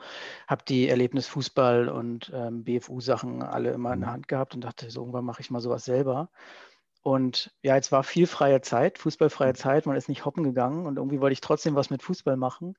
[0.47, 4.13] habe die Erlebnis Fußball und ähm, BFU-Sachen alle immer in der mhm.
[4.13, 6.29] Hand gehabt und dachte, so irgendwann mache ich mal sowas selber.
[7.07, 9.55] Und ja, jetzt war viel freie Zeit, fußballfreie mhm.
[9.55, 12.73] Zeit, man ist nicht hoppen gegangen und irgendwie wollte ich trotzdem was mit Fußball machen.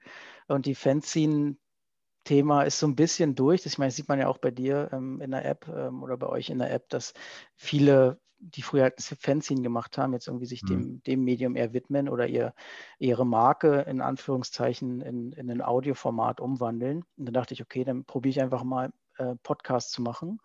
[0.48, 3.62] Und die Fanzine-Thema ist so ein bisschen durch.
[3.62, 6.02] Das, ich meine, das sieht man ja auch bei dir ähm, in der App ähm,
[6.02, 7.14] oder bei euch in der App, dass
[7.54, 10.66] viele, die früher halt Fanzine gemacht haben, jetzt irgendwie sich mhm.
[10.66, 12.52] dem, dem Medium eher widmen oder ihr,
[12.98, 17.02] ihre Marke in Anführungszeichen in, in ein Audioformat umwandeln.
[17.16, 20.38] Und dann dachte ich, okay, dann probiere ich einfach mal äh, Podcast zu machen.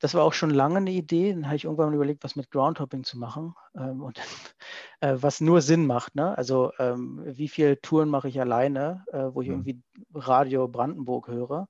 [0.00, 1.32] Das war auch schon lange eine Idee.
[1.32, 4.18] Dann habe ich irgendwann mal überlegt, was mit Groundhopping zu machen ähm, und
[5.00, 6.14] äh, was nur Sinn macht.
[6.16, 6.36] Ne?
[6.36, 9.54] Also ähm, wie viele Touren mache ich alleine, äh, wo ich mhm.
[9.54, 9.82] irgendwie
[10.14, 11.68] Radio Brandenburg höre,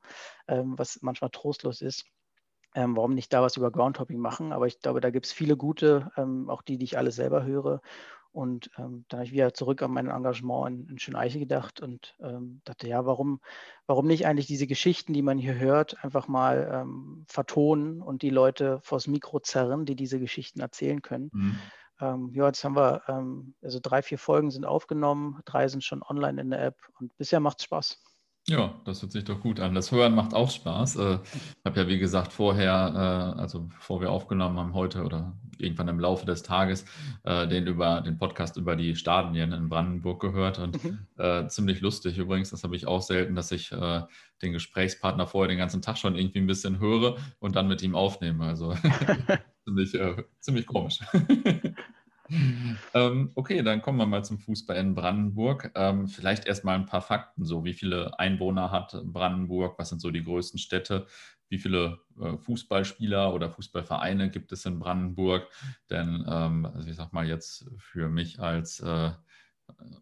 [0.48, 2.06] ähm, was manchmal trostlos ist.
[2.74, 4.52] Ähm, warum nicht da was über Groundhopping machen?
[4.52, 7.44] Aber ich glaube, da gibt es viele gute, ähm, auch die, die ich alle selber
[7.44, 7.80] höre.
[8.32, 12.14] Und ähm, dann habe ich wieder zurück an mein Engagement in, in Schöneiche gedacht und
[12.20, 13.40] ähm, dachte, ja, warum,
[13.86, 18.30] warum nicht eigentlich diese Geschichten, die man hier hört, einfach mal ähm, vertonen und die
[18.30, 21.30] Leute vors Mikro zerren, die diese Geschichten erzählen können.
[21.32, 21.58] Mhm.
[22.00, 26.02] Ähm, ja, jetzt haben wir, ähm, also drei, vier Folgen sind aufgenommen, drei sind schon
[26.02, 28.00] online in der App und bisher macht es Spaß.
[28.50, 29.76] Ja, das hört sich doch gut an.
[29.76, 30.96] Das Hören macht auch Spaß.
[30.96, 35.36] Äh, ich habe ja, wie gesagt, vorher, äh, also bevor wir aufgenommen haben heute oder
[35.58, 36.84] irgendwann im Laufe des Tages,
[37.22, 41.48] äh, den über den Podcast über die Stadien in Brandenburg gehört und mhm.
[41.48, 42.50] ziemlich lustig übrigens.
[42.50, 46.40] Das habe ich auch selten, dass ich den Gesprächspartner vorher den ganzen Tag schon irgendwie
[46.40, 48.46] ein bisschen höre und dann mit ihm aufnehme.
[48.46, 48.74] Also
[49.64, 49.96] ziemlich,
[50.40, 50.98] ziemlich komisch.
[52.94, 55.70] ähm, okay, dann kommen wir mal zum Fußball in Brandenburg.
[55.74, 57.44] Ähm, vielleicht erstmal ein paar Fakten.
[57.44, 59.78] So, wie viele Einwohner hat Brandenburg?
[59.78, 61.06] Was sind so die größten Städte?
[61.48, 65.48] Wie viele äh, Fußballspieler oder Fußballvereine gibt es in Brandenburg?
[65.90, 69.10] Denn, ähm, also ich sag mal jetzt für mich als äh,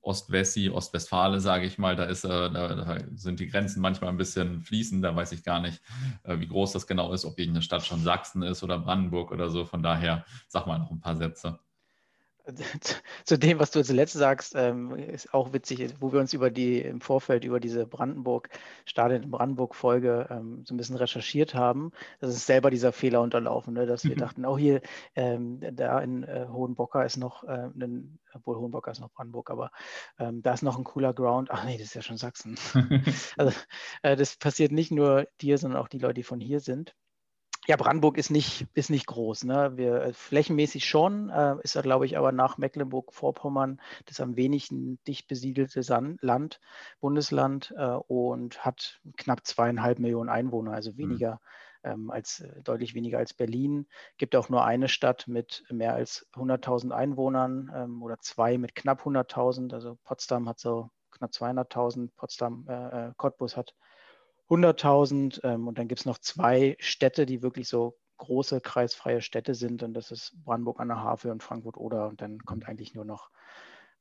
[0.02, 4.16] Ostwessi, Ostwestfale, sage ich mal, da, ist, äh, da, da, sind die Grenzen manchmal ein
[4.16, 5.04] bisschen fließend.
[5.04, 5.80] Da weiß ich gar nicht,
[6.24, 9.50] äh, wie groß das genau ist, ob irgendeine Stadt schon Sachsen ist oder Brandenburg oder
[9.50, 9.64] so.
[9.64, 11.58] Von daher sag mal noch ein paar Sätze.
[13.24, 16.80] zu dem, was du zuletzt sagst, ähm, ist auch witzig, wo wir uns über die
[16.80, 18.48] im Vorfeld über diese Brandenburg,
[18.84, 21.92] Stadion in Brandenburg-Folge ähm, so ein bisschen recherchiert haben.
[22.20, 23.86] Das ist selber dieser Fehler unterlaufen, ne?
[23.86, 24.20] dass wir mhm.
[24.20, 24.80] dachten, auch hier,
[25.14, 29.70] ähm, da in äh, Hohenbocker ist noch, äh, ein, obwohl Hohenbocker ist noch Brandenburg, aber
[30.18, 31.50] ähm, da ist noch ein cooler Ground.
[31.50, 32.56] Ach nee, das ist ja schon Sachsen.
[33.36, 33.52] also
[34.02, 36.94] äh, das passiert nicht nur dir, sondern auch die Leute, die von hier sind.
[37.68, 39.44] Ja, Brandenburg ist nicht, ist nicht groß.
[39.44, 39.76] Ne?
[39.76, 44.98] Wir, äh, flächenmäßig schon, äh, ist er, glaube ich, aber nach Mecklenburg-Vorpommern das am wenigsten
[45.06, 46.60] dicht besiedelte San Land,
[47.00, 50.96] Bundesland äh, und hat knapp zweieinhalb Millionen Einwohner, also mhm.
[50.96, 51.40] weniger
[51.82, 51.90] mhm.
[51.90, 53.86] ähm, als äh, deutlich weniger als Berlin.
[54.16, 59.02] Gibt auch nur eine Stadt mit mehr als 100.000 Einwohnern ähm, oder zwei mit knapp
[59.02, 59.74] 100.000.
[59.74, 63.74] Also Potsdam hat so knapp 200.000, Potsdam, äh, äh, Cottbus hat
[64.48, 69.54] 100.000 ähm, und dann gibt es noch zwei Städte, die wirklich so große kreisfreie Städte
[69.54, 73.04] sind und das ist Brandenburg an der Havel und Frankfurt-Oder und dann kommt eigentlich nur
[73.04, 73.30] noch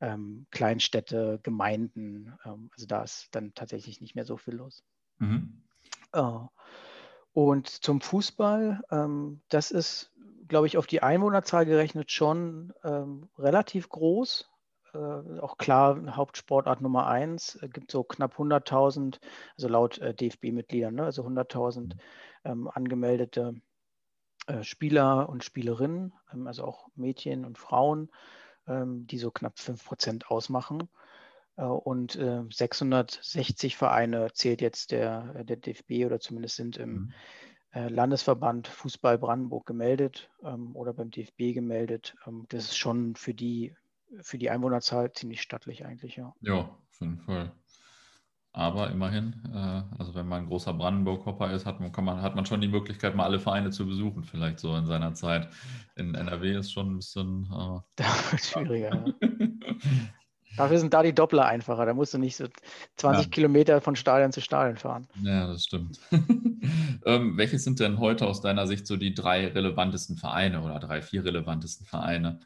[0.01, 2.33] ähm, Kleinstädte, Gemeinden.
[2.45, 4.83] Ähm, also da ist dann tatsächlich nicht mehr so viel los.
[5.19, 5.63] Mhm.
[6.13, 6.39] Äh,
[7.33, 10.11] und zum Fußball, ähm, das ist,
[10.47, 14.49] glaube ich, auf die Einwohnerzahl gerechnet schon ähm, relativ groß
[14.97, 17.57] äh, auch klar Hauptsportart Nummer eins.
[17.61, 19.19] Es gibt so knapp 100.000,
[19.55, 21.95] also laut äh, DFB-Mitgliedern, ne, also 100.000
[22.43, 23.55] ähm, angemeldete
[24.47, 28.09] äh, Spieler und Spielerinnen, ähm, also auch Mädchen und Frauen,
[28.67, 30.89] ähm, die so knapp 5 Prozent ausmachen.
[31.57, 37.13] Äh, und 660 äh, Vereine zählt jetzt der, der DFB oder zumindest sind im mhm.
[37.73, 42.15] Landesverband Fußball Brandenburg gemeldet ähm, oder beim DFB gemeldet.
[42.25, 43.75] Ähm, das ist schon für die
[44.21, 46.33] für die Einwohnerzahl ziemlich stattlich eigentlich, ja.
[46.41, 47.51] Ja, auf jeden Fall.
[48.53, 52.45] Aber immerhin, äh, also wenn man ein großer Brandenburg-Hopper ist, hat man, man, hat man
[52.45, 55.49] schon die Möglichkeit, mal alle Vereine zu besuchen, vielleicht so in seiner Zeit.
[55.95, 57.43] In NRW ist schon ein bisschen.
[57.43, 59.05] Äh, da wird schwieriger, ja.
[60.57, 61.85] Dafür sind da die Doppler einfacher.
[61.85, 62.47] Da musst du nicht so
[62.95, 63.29] 20 ja.
[63.29, 65.07] Kilometer von Stadion zu Stadion fahren.
[65.21, 65.99] Ja, das stimmt.
[67.05, 71.03] ähm, welche sind denn heute aus deiner Sicht so die drei relevantesten Vereine oder drei,
[71.03, 72.39] vier relevantesten Vereine?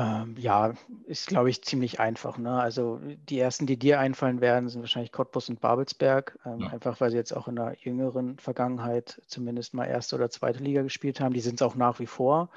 [0.00, 0.74] Ähm, ja,
[1.06, 2.38] ist, glaube ich, ziemlich einfach.
[2.38, 2.52] Ne?
[2.60, 6.68] Also die ersten, die dir einfallen werden, sind wahrscheinlich Cottbus und Babelsberg, ähm, ja.
[6.68, 10.82] einfach weil sie jetzt auch in der jüngeren Vergangenheit zumindest mal erste oder zweite Liga
[10.82, 11.34] gespielt haben.
[11.34, 12.48] Die sind es auch nach wie vor.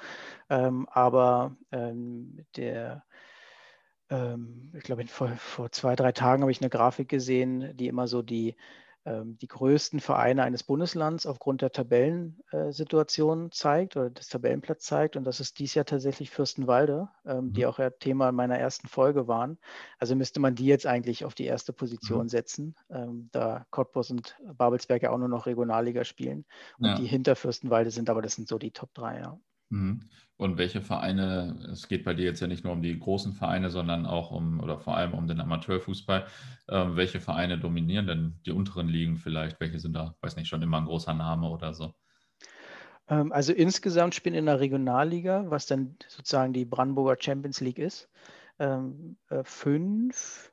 [0.51, 3.03] Ähm, aber ähm, der,
[4.11, 8.07] ähm, ich glaube, vor, vor zwei, drei Tagen habe ich eine Grafik gesehen, die immer
[8.07, 8.55] so die
[9.03, 15.15] die größten Vereine eines Bundeslands aufgrund der Tabellensituation zeigt oder des Tabellenplatz zeigt.
[15.15, 17.53] Und das ist dies Jahr tatsächlich Fürstenwalde, ähm, mhm.
[17.53, 19.57] die auch ja Thema meiner ersten Folge waren.
[19.97, 22.29] Also müsste man die jetzt eigentlich auf die erste Position mhm.
[22.29, 26.45] setzen, ähm, da Cottbus und Babelsberg ja auch nur noch Regionalliga spielen.
[26.77, 26.95] Und ja.
[26.95, 29.39] die hinter Fürstenwalde sind, aber das sind so die Top 3, ja.
[29.71, 30.01] Mhm.
[30.37, 33.69] Und welche Vereine, es geht bei dir jetzt ja nicht nur um die großen Vereine,
[33.69, 36.25] sondern auch um oder vor allem um den Amateurfußball.
[36.67, 39.59] Äh, welche Vereine dominieren denn die unteren Ligen vielleicht?
[39.59, 41.93] Welche sind da, weiß nicht, schon immer ein großer Name oder so?
[43.07, 48.09] Ähm, also insgesamt spielen in der Regionalliga, was dann sozusagen die Brandenburger Champions League ist,
[48.59, 50.51] ähm, äh, fünf,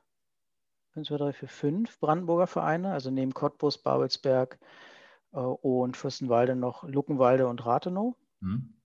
[0.95, 4.59] 1, 2, 3, 4, fünf Brandenburger Vereine, also neben Cottbus, Babelsberg
[5.33, 8.15] äh, und Fürstenwalde noch Luckenwalde und Rathenow.
[8.39, 8.78] Mhm.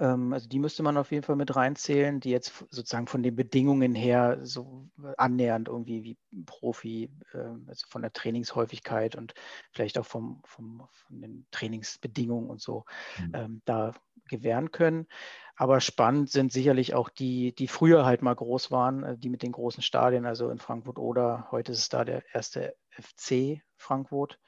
[0.00, 3.36] Ähm, also die müsste man auf jeden Fall mit reinzählen, die jetzt sozusagen von den
[3.36, 9.34] Bedingungen her so annähernd irgendwie wie Profi, ähm, also von der Trainingshäufigkeit und
[9.72, 12.84] vielleicht auch vom, vom von den Trainingsbedingungen und so
[13.18, 13.62] mhm.
[13.64, 13.92] Da
[14.28, 15.06] gewähren können.
[15.54, 19.42] Aber spannend sind sicherlich auch die, die früher halt mal groß waren, äh, die mit
[19.42, 24.38] den großen Stadien, also in Frankfurt oder heute ist es da der erste FC Frankfurt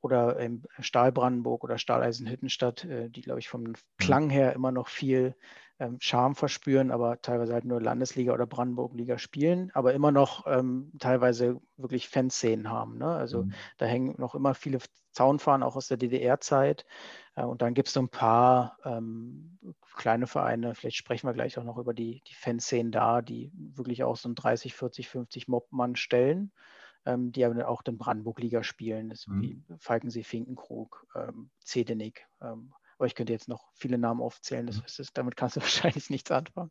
[0.00, 3.74] oder im Stahl Brandenburg oder Stahleisenhüttenstadt, äh, die, glaube ich, vom mhm.
[3.98, 5.34] Klang her immer noch viel
[5.80, 10.92] ähm, Charme verspüren, aber teilweise halt nur Landesliga oder Brandenburg-Liga spielen, aber immer noch ähm,
[10.98, 12.98] teilweise wirklich Fanszenen haben.
[12.98, 13.06] Ne?
[13.06, 13.52] Also mhm.
[13.78, 14.78] da hängen noch immer viele
[15.12, 16.84] Zaunfahnen, auch aus der DDR-Zeit.
[17.34, 19.58] Äh, und dann gibt es so ein paar ähm,
[19.96, 24.04] kleine Vereine, vielleicht sprechen wir gleich auch noch über die, die Fanszenen da, die wirklich
[24.04, 26.52] auch so ein 30, 40, 50 Mobmann stellen
[27.08, 29.42] ähm, die aber auch den Brandenburg-Liga spielen, das mhm.
[29.42, 32.26] wie Falkensee, Finkenkrug, ähm, Zedenick.
[32.42, 35.04] Ähm, aber ich könnte jetzt noch viele Namen aufzählen, das, mhm.
[35.14, 36.70] damit kannst du wahrscheinlich nichts anfangen.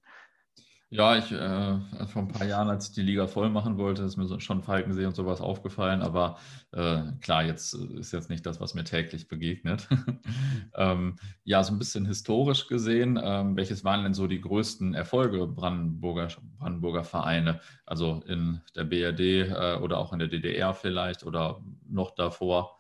[0.90, 4.16] Ja, ich äh, vor ein paar Jahren, als ich die Liga voll machen wollte, ist
[4.16, 6.02] mir schon Falkensee und sowas aufgefallen.
[6.02, 6.38] Aber
[6.72, 9.90] äh, klar, jetzt äh, ist jetzt nicht das, was mir täglich begegnet.
[10.76, 15.46] ähm, ja, so ein bisschen historisch gesehen, ähm, welches waren denn so die größten Erfolge
[15.46, 17.60] Brandenburger, Brandenburger Vereine?
[17.86, 22.80] Also in der BRD äh, oder auch in der DDR vielleicht oder noch davor?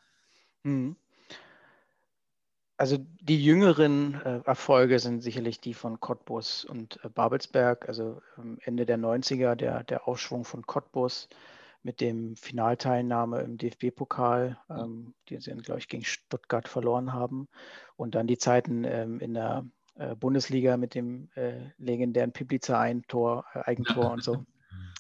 [0.64, 0.96] Mhm.
[2.78, 7.88] Also die jüngeren äh, Erfolge sind sicherlich die von Cottbus und äh, Babelsberg.
[7.88, 11.28] Also ähm, Ende der 90er der, der Aufschwung von Cottbus
[11.82, 17.48] mit dem Finalteilnahme im DFB-Pokal, ähm, die sie, glaube ich, gegen Stuttgart verloren haben.
[17.96, 23.60] Und dann die Zeiten ähm, in der äh, Bundesliga mit dem äh, legendären Piblica-Eigentor äh,
[23.62, 24.46] Eigentor und so.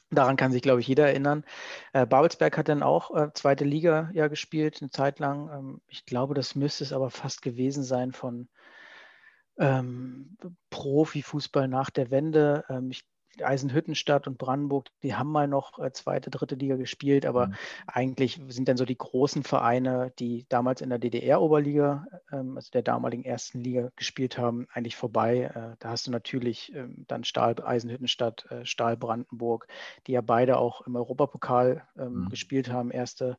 [0.09, 1.43] Daran kann sich, glaube ich, jeder erinnern.
[1.91, 5.49] Äh, Babelsberg hat dann auch äh, zweite Liga ja gespielt, eine Zeit lang.
[5.49, 8.47] Ähm, ich glaube, das müsste es aber fast gewesen sein von
[9.57, 10.37] ähm,
[10.69, 12.63] Profifußball nach der Wende.
[12.69, 13.03] Ähm, ich
[13.43, 17.55] Eisenhüttenstadt und Brandenburg, die haben mal noch äh, zweite, dritte Liga gespielt, aber mhm.
[17.87, 22.81] eigentlich sind dann so die großen Vereine, die damals in der DDR-Oberliga, ähm, also der
[22.81, 25.51] damaligen ersten Liga gespielt haben, eigentlich vorbei.
[25.53, 29.67] Äh, da hast du natürlich ähm, dann Stahl Eisenhüttenstadt, äh, Stahl Brandenburg,
[30.07, 32.29] die ja beide auch im Europapokal ähm, mhm.
[32.29, 33.37] gespielt haben, erste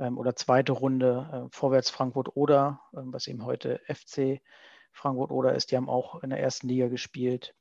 [0.00, 4.40] oder zweite Runde, Vorwärts Frankfurt oder, was eben heute FC
[4.92, 7.54] Frankfurt oder ist, die haben auch in der ersten Liga gespielt.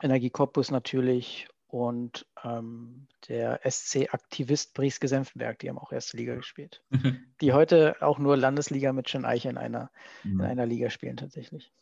[0.00, 6.82] Energie Cottbus natürlich und ähm, der SC-Aktivist Brieske Senftenberg, die haben auch erste Liga gespielt.
[7.40, 9.90] die heute auch nur Landesliga mit Schöneiche in einer,
[10.22, 10.40] mhm.
[10.40, 11.72] in einer Liga spielen tatsächlich.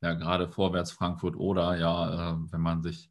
[0.00, 3.10] Ja, gerade vorwärts Frankfurt oder ja, äh, wenn man sich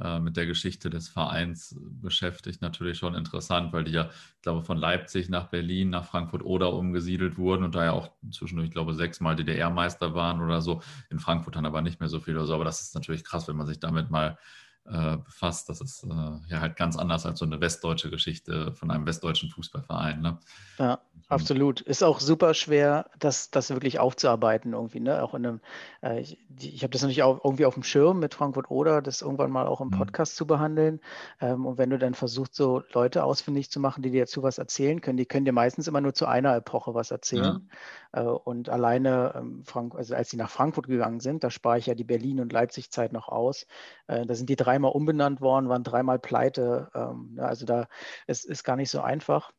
[0.00, 4.62] äh, mit der Geschichte des Vereins beschäftigt, natürlich schon interessant, weil die ja, ich glaube,
[4.62, 8.72] von Leipzig nach Berlin, nach Frankfurt oder umgesiedelt wurden und da ja auch zwischendurch, ich
[8.72, 10.82] glaube, sechsmal DDR-Meister waren oder so.
[11.10, 12.54] In Frankfurt dann aber nicht mehr so viel oder so.
[12.54, 14.38] Aber das ist natürlich krass, wenn man sich damit mal
[14.84, 15.68] äh, befasst.
[15.68, 16.08] Das ist äh,
[16.48, 20.20] ja halt ganz anders als so eine westdeutsche Geschichte von einem westdeutschen Fußballverein.
[20.20, 20.38] Ne?
[20.78, 21.00] Ja,
[21.32, 21.80] absolut.
[21.80, 25.00] Ist auch super schwer, das, das wirklich aufzuarbeiten irgendwie.
[25.00, 25.22] Ne?
[25.22, 25.60] Auch in einem,
[26.02, 29.22] äh, ich, ich habe das natürlich auch irgendwie auf dem Schirm mit Frankfurt Oder, das
[29.22, 29.92] irgendwann mal auch im mhm.
[29.98, 30.36] Podcast mhm.
[30.38, 31.00] zu behandeln.
[31.40, 34.58] Ähm, und wenn du dann versuchst, so Leute ausfindig zu machen, die dir dazu was
[34.58, 37.68] erzählen können, die können dir meistens immer nur zu einer Epoche was erzählen.
[38.12, 38.22] Ja.
[38.22, 41.86] Äh, und alleine, ähm, Frank also als sie nach Frankfurt gegangen sind, da spare ich
[41.86, 43.66] ja die Berlin- und Leipzig-Zeit noch aus.
[44.08, 46.90] Äh, da sind die drei dreimal umbenannt worden, waren dreimal pleite.
[46.94, 47.88] Ähm, ne, also da
[48.26, 49.52] es ist gar nicht so einfach.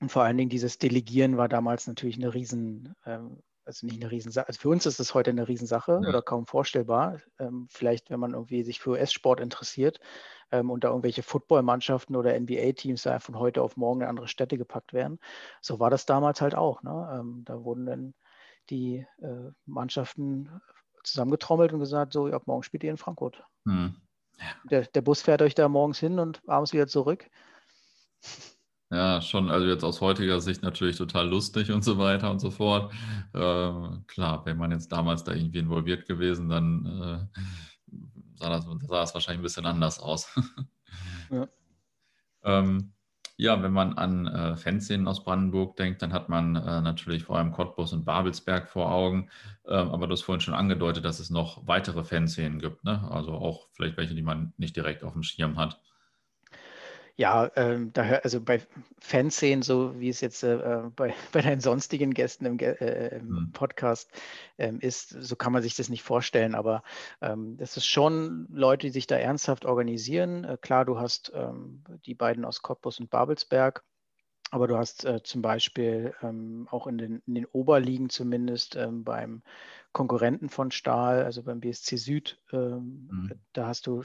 [0.00, 4.10] Und vor allen Dingen dieses Delegieren war damals natürlich eine riesen, ähm, also nicht eine
[4.10, 4.46] Riesensache.
[4.48, 6.08] Also für uns ist das heute eine Riesensache ja.
[6.08, 7.20] oder kaum vorstellbar.
[7.38, 10.00] Ähm, vielleicht, wenn man irgendwie sich für US-Sport interessiert
[10.50, 14.58] ähm, und da irgendwelche Footballmannschaften oder NBA-Teams da von heute auf morgen in andere Städte
[14.58, 15.18] gepackt werden.
[15.62, 16.82] So war das damals halt auch.
[16.82, 17.42] Ne?
[17.44, 18.14] Da wurden dann
[18.70, 20.60] die äh, Mannschaften
[21.02, 23.42] zusammengetrommelt und gesagt, so, ab morgen spielt ihr in Frankfurt.
[23.66, 23.96] Hm.
[24.70, 27.30] Der, der Bus fährt euch da morgens hin und abends wieder zurück.
[28.90, 32.50] Ja, schon, also jetzt aus heutiger Sicht natürlich total lustig und so weiter und so
[32.50, 32.92] fort.
[33.32, 33.72] Äh,
[34.06, 37.40] klar, wäre man jetzt damals da irgendwie involviert gewesen, dann äh,
[38.36, 40.28] sah, das, sah das wahrscheinlich ein bisschen anders aus.
[41.30, 41.48] ja.
[42.44, 42.94] ähm,
[43.36, 47.36] ja, wenn man an äh, Fanszenen aus Brandenburg denkt, dann hat man äh, natürlich vor
[47.36, 49.28] allem Cottbus und Babelsberg vor Augen.
[49.66, 52.84] Ähm, aber du hast vorhin schon angedeutet, dass es noch weitere Fanszenen gibt.
[52.84, 53.02] Ne?
[53.10, 55.80] Also auch vielleicht welche, die man nicht direkt auf dem Schirm hat.
[57.16, 58.60] Ja, ähm, daher, also bei
[58.98, 63.28] Fanszenen, so wie es jetzt äh, äh bei, bei deinen sonstigen Gästen im, äh, im
[63.28, 63.52] mhm.
[63.52, 64.10] Podcast
[64.58, 66.56] ähm, ist, so kann man sich das nicht vorstellen.
[66.56, 66.82] Aber
[67.20, 70.44] ähm, das ist schon Leute, die sich da ernsthaft organisieren.
[70.44, 73.84] Äh, klar, du hast ähm, die beiden aus Cottbus und Babelsberg.
[74.50, 79.02] Aber du hast äh, zum Beispiel ähm, auch in den, in den, Oberligen zumindest ähm,
[79.02, 79.42] beim
[79.94, 83.32] Konkurrenten von Stahl, also beim BSC Süd, ähm, mhm.
[83.52, 84.02] da hast du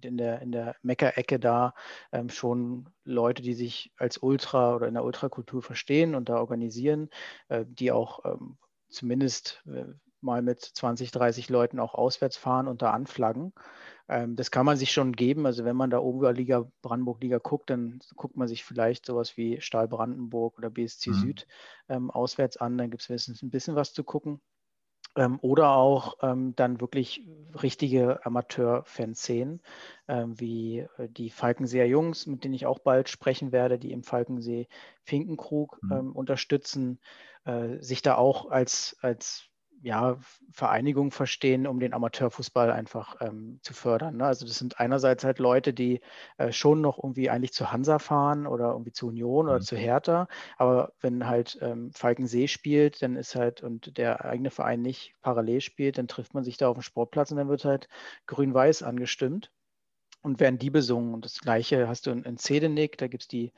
[0.00, 1.74] in der, in der Meckerecke da
[2.12, 7.10] ähm, schon Leute, die sich als Ultra oder in der Ultrakultur verstehen und da organisieren,
[7.48, 8.56] äh, die auch ähm,
[8.88, 9.84] zumindest äh,
[10.20, 13.52] mal mit 20, 30 Leuten auch auswärts fahren und da anflaggen.
[14.08, 15.44] Ähm, das kann man sich schon geben.
[15.44, 19.88] Also wenn man da Oberliga, Brandenburg-Liga guckt, dann guckt man sich vielleicht sowas wie Stahl
[19.88, 21.14] Brandenburg oder BSC mhm.
[21.14, 21.46] Süd
[21.88, 22.78] ähm, auswärts an.
[22.78, 24.40] Dann gibt es wenigstens ein bisschen was zu gucken.
[25.14, 27.22] Ähm, oder auch ähm, dann wirklich
[27.62, 29.60] richtige Amateur-Fanszenen,
[30.08, 34.04] ähm, wie äh, die Falkenseer Jungs, mit denen ich auch bald sprechen werde, die im
[34.04, 34.68] Falkensee
[35.02, 35.92] Finkenkrug mhm.
[35.92, 36.98] Ähm, unterstützen,
[37.44, 39.51] äh, sich da auch als, als
[39.82, 40.16] ja,
[40.52, 44.18] Vereinigung verstehen, um den Amateurfußball einfach ähm, zu fördern.
[44.18, 44.24] Ne?
[44.24, 46.00] Also das sind einerseits halt Leute, die
[46.38, 49.50] äh, schon noch irgendwie eigentlich zu Hansa fahren oder irgendwie zu Union mhm.
[49.50, 54.50] oder zu Hertha, aber wenn halt ähm, Falkensee spielt, dann ist halt und der eigene
[54.50, 57.64] Verein nicht parallel spielt, dann trifft man sich da auf dem Sportplatz und dann wird
[57.64, 57.88] halt
[58.26, 59.50] grün-weiß angestimmt
[60.22, 61.12] und werden die besungen.
[61.12, 63.52] Und das gleiche hast du in, in Zedenick, da gibt es die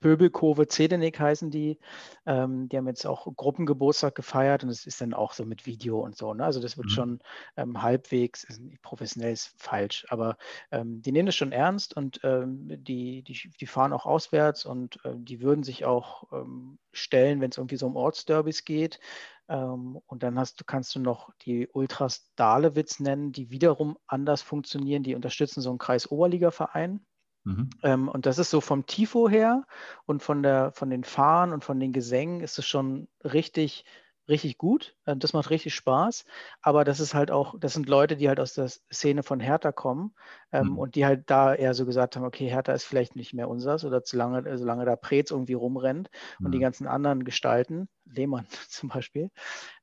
[0.00, 1.78] Pöbelkurve Zedenik heißen die.
[2.26, 6.00] Ähm, die haben jetzt auch Gruppengeburtstag gefeiert und es ist dann auch so mit Video
[6.00, 6.34] und so.
[6.34, 6.44] Ne?
[6.44, 6.90] Also das wird mhm.
[6.90, 7.18] schon
[7.56, 8.46] ähm, halbwegs,
[8.82, 10.36] professionell ist falsch, aber
[10.70, 15.04] ähm, die nehmen das schon ernst und ähm, die, die, die fahren auch auswärts und
[15.04, 19.00] äh, die würden sich auch ähm, stellen, wenn es irgendwie so um Ortsderbys geht.
[19.48, 25.02] Ähm, und dann hast, kannst du noch die Ultras Dahlewitz nennen, die wiederum anders funktionieren.
[25.02, 27.04] Die unterstützen so einen Kreis-Oberliga-Verein.
[27.44, 27.70] Mhm.
[27.82, 29.64] Ähm, und das ist so vom Tifo her
[30.06, 33.84] und von, der, von den Fahren und von den Gesängen ist es schon richtig,
[34.28, 34.96] richtig gut.
[35.06, 36.24] Äh, das macht richtig Spaß.
[36.60, 39.72] Aber das ist halt auch, das sind Leute, die halt aus der Szene von Hertha
[39.72, 40.14] kommen
[40.52, 40.78] ähm, mhm.
[40.78, 43.84] und die halt da eher so gesagt haben, okay, Hertha ist vielleicht nicht mehr unseres
[43.84, 46.46] oder solange, solange da Preetz irgendwie rumrennt mhm.
[46.46, 46.62] und die mhm.
[46.62, 49.30] ganzen anderen Gestalten, Lehmann zum Beispiel,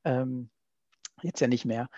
[0.04, 0.50] ähm,
[1.22, 1.88] jetzt ja nicht mehr,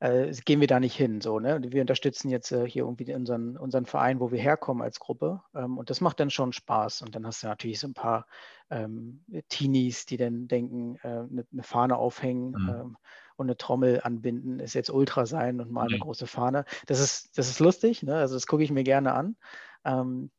[0.00, 1.20] äh, gehen wir da nicht hin.
[1.20, 1.60] So, ne?
[1.62, 5.42] Wir unterstützen jetzt äh, hier irgendwie unseren, unseren Verein, wo wir herkommen als Gruppe.
[5.54, 7.02] Ähm, und das macht dann schon Spaß.
[7.02, 8.26] Und dann hast du natürlich so ein paar
[8.70, 12.68] ähm, Teenies, die dann denken, äh, eine, eine, Fahne aufhängen mhm.
[12.68, 12.96] ähm,
[13.36, 16.00] und eine Trommel anbinden, ist jetzt Ultra sein und mal eine mhm.
[16.00, 16.64] große Fahne.
[16.86, 18.16] Das ist, das ist lustig, ne?
[18.16, 19.36] also das gucke ich mir gerne an.
[19.84, 20.30] Ähm,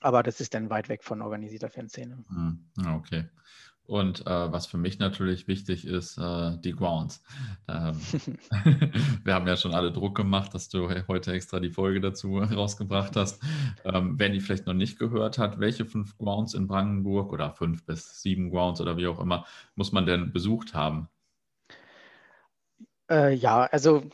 [0.00, 2.24] aber das ist dann weit weg von organisierter Fanszene.
[2.28, 2.70] Mhm.
[2.96, 3.28] Okay.
[3.90, 7.24] Und äh, was für mich natürlich wichtig ist, äh, die Grounds.
[7.66, 7.96] Ähm,
[9.24, 13.16] wir haben ja schon alle Druck gemacht, dass du heute extra die Folge dazu rausgebracht
[13.16, 13.42] hast.
[13.84, 17.84] Ähm, wer die vielleicht noch nicht gehört hat, welche fünf Grounds in Brandenburg oder fünf
[17.84, 21.08] bis sieben Grounds oder wie auch immer muss man denn besucht haben?
[23.10, 24.04] Äh, ja, also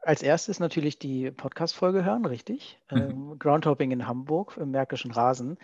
[0.00, 2.78] als erstes natürlich die Podcast-Folge hören, richtig?
[2.90, 2.98] Mhm.
[2.98, 5.58] Ähm, Groundhopping in Hamburg im Märkischen Rasen.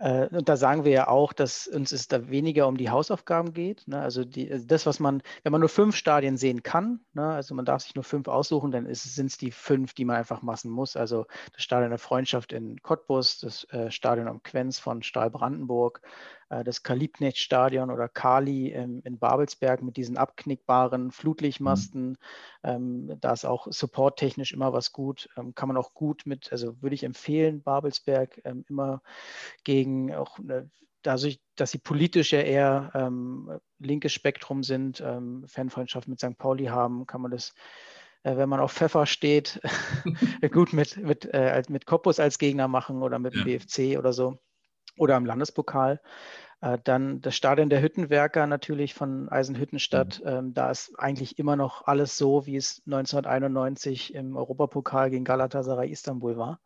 [0.00, 3.52] Äh, und da sagen wir ja auch, dass uns es da weniger um die Hausaufgaben
[3.52, 3.86] geht.
[3.86, 4.00] Ne?
[4.00, 7.28] Also, die, also das, was man, wenn man nur fünf Stadien sehen kann, ne?
[7.28, 10.40] also man darf sich nur fünf aussuchen, dann sind es die fünf, die man einfach
[10.40, 10.96] massen muss.
[10.96, 16.00] Also das Stadion der Freundschaft in Cottbus, das äh, Stadion am Quenz von Stahl Brandenburg,
[16.64, 22.10] das Kalibknecht-Stadion oder Kali in Babelsberg mit diesen abknickbaren Flutlichtmasten.
[22.10, 22.16] Mhm.
[22.64, 25.28] Ähm, da ist auch supporttechnisch immer was gut.
[25.36, 29.00] Ähm, kann man auch gut mit, also würde ich empfehlen, Babelsberg ähm, immer
[29.64, 30.38] gegen auch
[31.02, 36.36] dadurch, dass sie politisch ja eher ähm, linkes Spektrum sind, ähm, Fanfreundschaft mit St.
[36.36, 37.54] Pauli haben, kann man das,
[38.22, 39.60] äh, wenn man auf Pfeffer steht,
[40.52, 43.44] gut mit, mit, äh, mit Cottbus als Gegner machen oder mit ja.
[43.44, 44.38] BFC oder so
[45.00, 46.00] oder im Landespokal.
[46.60, 50.20] Äh, dann das Stadion der Hüttenwerker natürlich von Eisenhüttenstadt.
[50.22, 50.30] Mhm.
[50.30, 55.90] Ähm, da ist eigentlich immer noch alles so, wie es 1991 im Europapokal gegen Galatasaray
[55.90, 56.60] Istanbul war.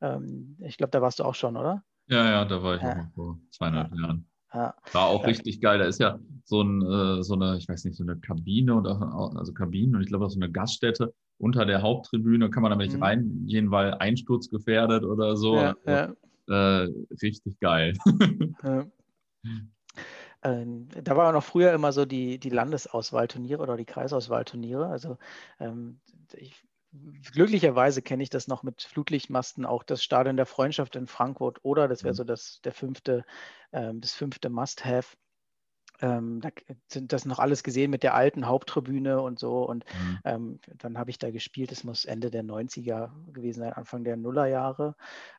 [0.00, 1.82] Ähm, ich glaube, da warst du auch schon, oder?
[2.08, 2.92] Ja, ja, da war ich ja.
[2.92, 4.00] auch vor zweieinhalb ja.
[4.00, 4.26] Jahren.
[4.54, 4.74] Ja.
[4.92, 5.78] War auch richtig geil.
[5.78, 8.98] Da ist ja so, ein, äh, so eine, ich weiß nicht, so eine Kabine oder
[9.36, 12.48] also Kabinen und ich glaube auch so eine Gaststätte unter der Haupttribüne.
[12.48, 13.02] Kann man da nicht mhm.
[13.02, 15.56] reingehen, weil einsturzgefährdet oder so.
[15.56, 16.14] Ja, also,
[16.48, 16.88] äh,
[17.22, 17.94] richtig geil.
[18.62, 18.86] ja.
[20.42, 24.86] Ähm, da war auch noch früher immer so die, die Landesauswahlturniere oder die Kreisauswahlturniere.
[24.86, 25.18] Also
[25.58, 25.98] ähm,
[26.34, 26.62] ich,
[27.32, 31.88] glücklicherweise kenne ich das noch mit Flutlichtmasten, auch das Stadion der Freundschaft in Frankfurt oder
[31.88, 32.16] das wäre mhm.
[32.16, 33.24] so das, der fünfte,
[33.72, 35.16] ähm, das fünfte Must-Have
[36.00, 36.50] ähm, da
[36.88, 39.64] sind das noch alles gesehen mit der alten Haupttribüne und so.
[39.64, 40.18] Und mhm.
[40.24, 41.72] ähm, dann habe ich da gespielt.
[41.72, 44.94] Es muss Ende der 90er gewesen sein, Anfang der Nullerjahre.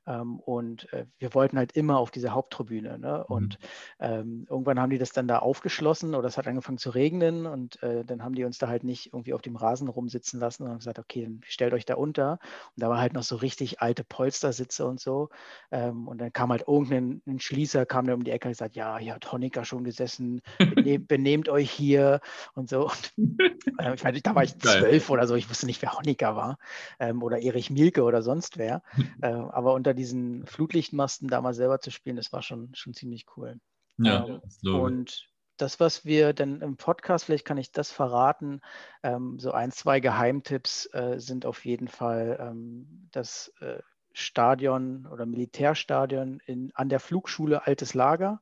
[0.05, 2.97] Ähm, und äh, wir wollten halt immer auf diese Haupttribüne.
[2.97, 3.25] Ne?
[3.27, 3.35] Mhm.
[3.35, 3.59] Und
[3.99, 7.45] ähm, irgendwann haben die das dann da aufgeschlossen oder es hat angefangen zu regnen.
[7.45, 10.63] Und äh, dann haben die uns da halt nicht irgendwie auf dem Rasen rumsitzen lassen
[10.63, 12.39] und haben gesagt, okay, dann stellt euch da unter.
[12.75, 15.29] Und da war halt noch so richtig alte Polstersitze und so.
[15.71, 18.97] Ähm, und dann kam halt irgendein Schließer, kam der um die Ecke und gesagt, ja,
[18.97, 22.21] hier hat Honecker schon gesessen benehmt, benehmt euch hier
[22.53, 22.89] und so.
[23.17, 23.39] Und,
[23.79, 26.57] äh, ich meine, da war ich zwölf oder so, ich wusste nicht, wer Honecker war
[26.99, 28.81] ähm, oder Erich Mielke oder sonst wer.
[29.21, 33.25] Äh, aber unter diesen Flutlichtmasten da mal selber zu spielen, das war schon, schon ziemlich
[33.35, 33.59] cool.
[33.97, 34.75] Ja, ähm, so.
[34.75, 35.27] Und
[35.57, 38.61] das, was wir dann im Podcast, vielleicht kann ich das verraten,
[39.03, 43.79] ähm, so ein, zwei Geheimtipps äh, sind auf jeden Fall ähm, das äh,
[44.13, 48.41] Stadion oder Militärstadion in, an der Flugschule Altes Lager.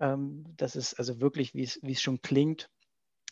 [0.00, 2.70] Ähm, das ist also wirklich, wie es schon klingt,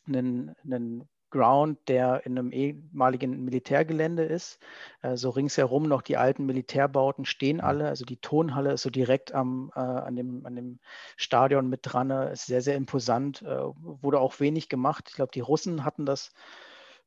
[0.07, 4.61] ein, ein Ground, der in einem ehemaligen Militärgelände ist.
[5.01, 7.89] Äh, so ringsherum noch die alten Militärbauten stehen alle.
[7.89, 10.79] Also die Tonhalle ist so direkt am, äh, an, dem, an dem
[11.17, 12.11] Stadion mit dran.
[12.11, 13.43] Ist sehr, sehr imposant.
[13.43, 15.07] Äh, wurde auch wenig gemacht.
[15.09, 16.33] Ich glaube, die Russen hatten das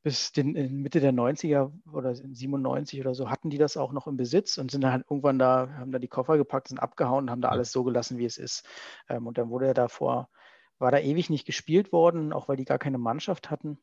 [0.06, 0.54] bis den,
[0.84, 4.70] Mitte der 90er oder 97 oder so hatten die das auch noch im Besitz und
[4.70, 7.50] sind dann halt irgendwann da, haben da die Koffer gepackt, sind abgehauen und haben da
[7.50, 8.68] alles so gelassen, wie es ist.
[9.10, 10.30] Ähm, und dann wurde er davor,
[10.78, 13.80] war da ewig nicht gespielt worden, auch weil die gar keine Mannschaft hatten.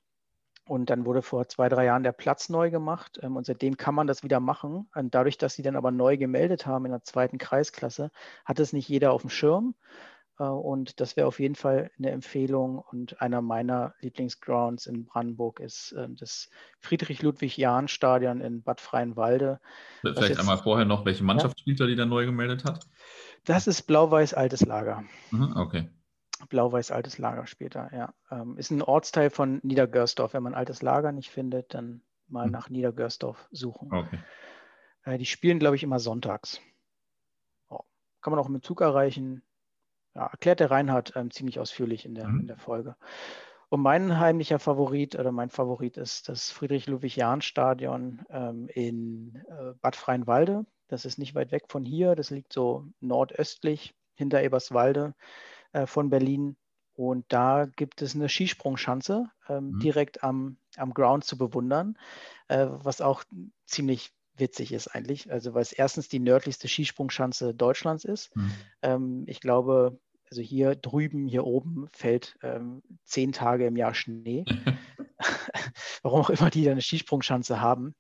[0.65, 3.97] Und dann wurde vor zwei, drei Jahren der Platz neu gemacht ähm, und seitdem kann
[3.97, 4.89] man das wieder machen.
[4.95, 8.13] Und dadurch, dass sie dann aber neu gemeldet haben in der zweiten Kreisklasse,
[8.45, 9.75] hat es nicht jeder auf dem Schirm.
[10.39, 12.79] Äh, und das wäre auf jeden Fall eine Empfehlung.
[12.79, 19.61] Und einer meiner Lieblingsgrounds in Brandenburg ist äh, das Friedrich-Ludwig-Jahn-Stadion in Bad Freienwalde.
[20.01, 21.63] Vielleicht jetzt, einmal vorher noch, welche Mannschaft ja?
[21.63, 22.87] spielt da, die da neu gemeldet hat?
[23.45, 25.05] Das ist Blau-Weiß Altes Lager.
[25.31, 25.89] Mhm, okay.
[26.49, 28.15] Blau-Weiß Altes Lager später, ja.
[28.31, 30.35] Ähm, ist ein Ortsteil von Niedergörsdorf.
[30.35, 32.53] Wenn man Altes Lager nicht findet, dann mal mhm.
[32.53, 33.93] nach Niedergörsdorf suchen.
[33.93, 34.19] Okay.
[35.05, 36.61] Äh, die spielen, glaube ich, immer sonntags.
[37.69, 39.43] Kann man auch mit Zug erreichen
[40.15, 42.41] ja, erklärt der Reinhard ähm, ziemlich ausführlich in der, mhm.
[42.41, 42.97] in der Folge.
[43.69, 50.67] Und mein heimlicher Favorit oder mein Favorit ist das Friedrich-Ludwig-Jahn-Stadion ähm, in äh, Bad Freienwalde.
[50.89, 52.15] Das ist nicht weit weg von hier.
[52.15, 55.15] Das liegt so nordöstlich hinter Eberswalde
[55.73, 56.57] äh, von Berlin.
[56.95, 59.79] Und da gibt es eine Skisprungschanze ähm, mhm.
[59.81, 61.97] direkt am, am Ground zu bewundern,
[62.49, 63.25] äh, was auch
[63.65, 64.13] ziemlich
[64.43, 65.33] witzig ist eigentlich.
[65.33, 68.37] Also weil es erstens die nördlichste Skisprungschanze Deutschlands ist.
[68.37, 68.53] Mhm.
[68.83, 74.45] Ähm, ich glaube, also hier drüben, hier oben fällt ähm, zehn Tage im Jahr Schnee.
[76.03, 77.95] Warum auch immer die da eine Skisprungschanze haben.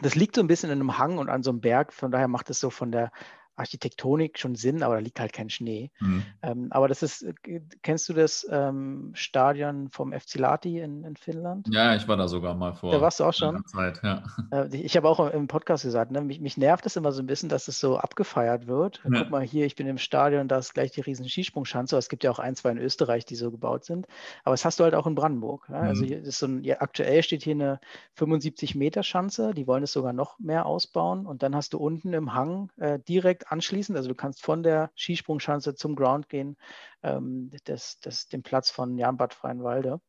[0.00, 1.92] Das liegt so ein bisschen in einem Hang und an so einem Berg.
[1.92, 3.10] Von daher macht es so von der
[3.56, 5.90] Architektonik schon Sinn, aber da liegt halt kein Schnee.
[6.00, 6.22] Mhm.
[6.42, 11.16] Ähm, aber das ist, äh, kennst du das ähm, Stadion vom FC Lati in, in,
[11.16, 11.66] Finnland?
[11.70, 12.92] Ja, ich war da sogar mal vor.
[12.92, 13.64] Da warst du auch schon.
[13.66, 14.22] Zeit, ja.
[14.50, 17.26] Äh, ich habe auch im Podcast gesagt, ne, mich, mich, nervt es immer so ein
[17.26, 19.00] bisschen, dass es so abgefeiert wird.
[19.10, 19.22] Ja.
[19.22, 21.96] Guck mal hier, ich bin im Stadion, da ist gleich die riesen Skisprungschanze.
[21.96, 24.06] Es gibt ja auch ein, zwei in Österreich, die so gebaut sind.
[24.44, 25.66] Aber das hast du halt auch in Brandenburg.
[25.68, 25.80] Ja?
[25.80, 26.12] Also mhm.
[26.12, 27.80] Also so ein, ja, aktuell steht hier eine
[28.14, 29.54] 75 Meter Schanze.
[29.54, 31.26] Die wollen es sogar noch mehr ausbauen.
[31.26, 33.96] Und dann hast du unten im Hang äh, direkt anschließend.
[33.96, 36.56] Also du kannst von der Skisprungschanze zum Ground gehen,
[37.02, 40.00] ähm, das, das, den Platz von Jan Bad Freienwalde.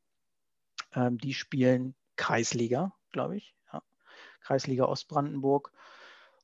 [0.93, 3.55] Ähm, die spielen Kreisliga, glaube ich.
[3.71, 3.81] Ja.
[4.41, 5.71] Kreisliga Ostbrandenburg.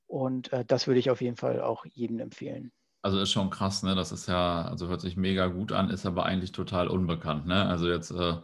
[0.08, 2.72] Und äh, das würde ich auf jeden Fall auch jedem empfehlen.
[3.02, 3.96] Also ist schon krass, ne?
[3.96, 7.66] Das ist ja, also hört sich mega gut an, ist aber eigentlich total unbekannt, ne?
[7.66, 8.38] Also jetzt, äh,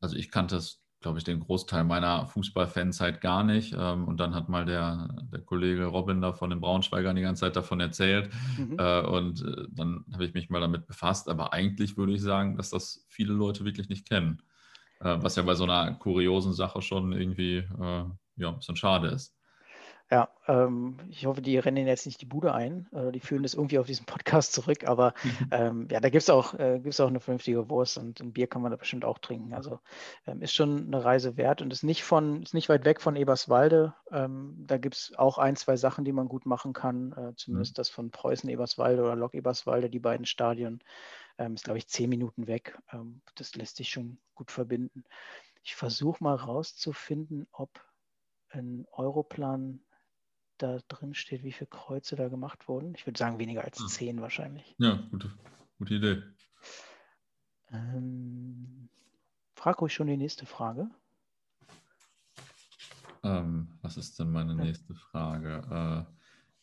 [0.00, 3.74] also ich kannte es glaube ich, den Großteil meiner Fußballfanzeit gar nicht.
[3.78, 7.40] Ähm, und dann hat mal der, der Kollege Robin da von den Braunschweigern die ganze
[7.40, 8.30] Zeit davon erzählt.
[8.56, 8.76] Mhm.
[8.78, 11.28] Äh, und äh, dann habe ich mich mal damit befasst.
[11.28, 14.42] Aber eigentlich würde ich sagen, dass das viele Leute wirklich nicht kennen.
[15.00, 17.64] Äh, was ja bei so einer kuriosen Sache schon irgendwie
[18.36, 19.36] ja, ein bisschen schade ist.
[20.12, 22.86] Ja, ähm, ich hoffe, die rennen jetzt nicht die Bude ein.
[22.92, 24.86] Äh, die führen das irgendwie auf diesen Podcast zurück.
[24.86, 25.48] Aber mhm.
[25.50, 28.60] ähm, ja, da gibt es auch, äh, auch eine vernünftige Wurst und ein Bier kann
[28.60, 29.54] man da bestimmt auch trinken.
[29.54, 29.80] Also
[30.26, 33.16] ähm, ist schon eine Reise wert und ist nicht von, ist nicht weit weg von
[33.16, 33.94] Eberswalde.
[34.10, 37.12] Ähm, da gibt es auch ein, zwei Sachen, die man gut machen kann.
[37.12, 37.76] Äh, zumindest mhm.
[37.76, 40.84] das von Preußen Eberswalde oder Lok Eberswalde, die beiden Stadien.
[41.38, 42.78] Ähm, ist, glaube ich, zehn Minuten weg.
[42.92, 45.04] Ähm, das lässt sich schon gut verbinden.
[45.62, 47.70] Ich versuche mal rauszufinden, ob
[48.50, 49.80] ein Europlan
[50.62, 52.94] da drin steht, wie viele Kreuze da gemacht wurden.
[52.94, 54.74] Ich würde sagen, weniger als zehn wahrscheinlich.
[54.78, 55.30] Ja, gute,
[55.78, 56.22] gute Idee.
[57.70, 58.88] Ähm,
[59.54, 60.88] frag ruhig schon die nächste Frage.
[63.24, 66.06] Ähm, was ist denn meine nächste Frage?
[66.08, 66.12] Äh,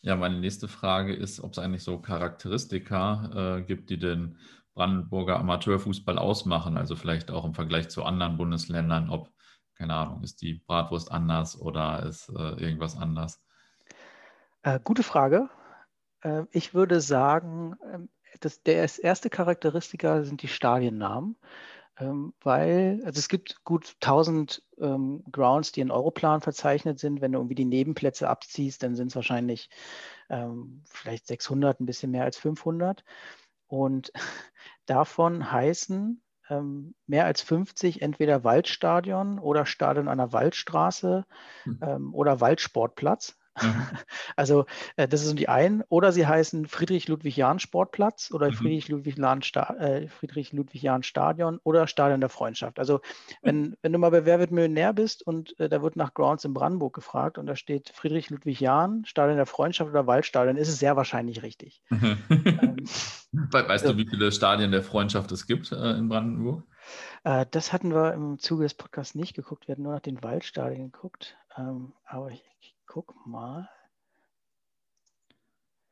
[0.01, 4.37] ja, meine nächste Frage ist, ob es eigentlich so Charakteristika äh, gibt, die den
[4.73, 9.29] Brandenburger Amateurfußball ausmachen, also vielleicht auch im Vergleich zu anderen Bundesländern, ob,
[9.75, 13.41] keine Ahnung, ist die Bratwurst anders oder ist äh, irgendwas anders?
[14.63, 15.49] Äh, gute Frage.
[16.21, 18.09] Äh, ich würde sagen, ähm,
[18.41, 21.37] das, der erste Charakteristika sind die Stadiennamen,
[21.97, 27.21] ähm, weil also es gibt gut 1000 ähm, Grounds, die in Europlan verzeichnet sind.
[27.21, 29.69] Wenn du irgendwie die Nebenplätze abziehst, dann sind es wahrscheinlich
[30.29, 33.03] ähm, vielleicht 600, ein bisschen mehr als 500.
[33.67, 34.11] Und
[34.85, 41.25] davon heißen ähm, mehr als 50 entweder Waldstadion oder Stadion der Waldstraße
[41.63, 41.79] hm.
[41.81, 43.38] ähm, oder Waldsportplatz.
[43.61, 43.87] Mhm.
[44.35, 45.83] Also äh, das sind die einen.
[45.89, 48.53] Oder sie heißen Friedrich-Ludwig-Jahn-Sportplatz oder mhm.
[48.53, 50.53] Friedrich-Ludwig-Jahn-Stadion äh, Friedrich
[51.63, 52.79] oder Stadion der Freundschaft.
[52.79, 53.01] Also
[53.41, 56.45] wenn, wenn du mal bei Wer wird Millionär bist und äh, da wird nach Grounds
[56.45, 60.95] in Brandenburg gefragt und da steht Friedrich-Ludwig-Jahn, Stadion der Freundschaft oder Waldstadion, ist es sehr
[60.95, 61.81] wahrscheinlich richtig.
[61.91, 62.17] ähm,
[63.51, 66.63] weißt du, wie viele Stadien der Freundschaft es gibt äh, in Brandenburg?
[67.23, 69.67] Äh, das hatten wir im Zuge des Podcasts nicht geguckt.
[69.67, 71.37] Wir hatten nur nach den Waldstadien geguckt.
[71.57, 72.43] Ähm, aber ich,
[72.89, 73.69] guck mal.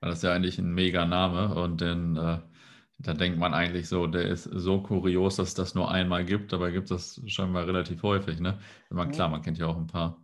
[0.02, 2.40] Das ist ja eigentlich ein mega Name und den, äh,
[2.98, 6.54] da denkt man eigentlich so, der ist so kurios, dass es das nur einmal gibt,
[6.54, 8.40] aber gibt es das scheinbar relativ häufig.
[8.40, 8.60] Ne?
[8.90, 10.22] Man, klar, man kennt ja auch ein paar.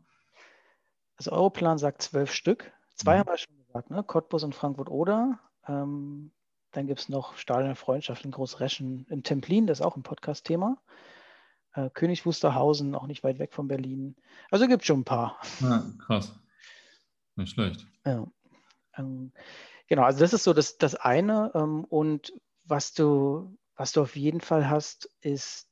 [1.15, 2.71] Also Europlan sagt zwölf Stück.
[2.95, 3.19] Zwei mhm.
[3.19, 4.03] haben wir schon gesagt, ne?
[4.03, 5.39] Cottbus und Frankfurt-Oder.
[5.67, 6.31] Ähm,
[6.71, 10.03] dann gibt es noch Stadion der Freundschaft in Großreschen in Templin, das ist auch ein
[10.03, 10.77] Podcast-Thema.
[11.73, 14.15] Äh, König Wusterhausen, auch nicht weit weg von Berlin.
[14.49, 15.39] Also gibt es schon ein paar.
[15.59, 16.33] Ja, krass.
[17.35, 17.87] Nicht schlecht.
[18.05, 18.27] Ja.
[18.97, 19.31] Ähm,
[19.87, 21.51] genau, also das ist so das, das eine.
[21.55, 25.67] Ähm, und was du, was du auf jeden Fall hast, ist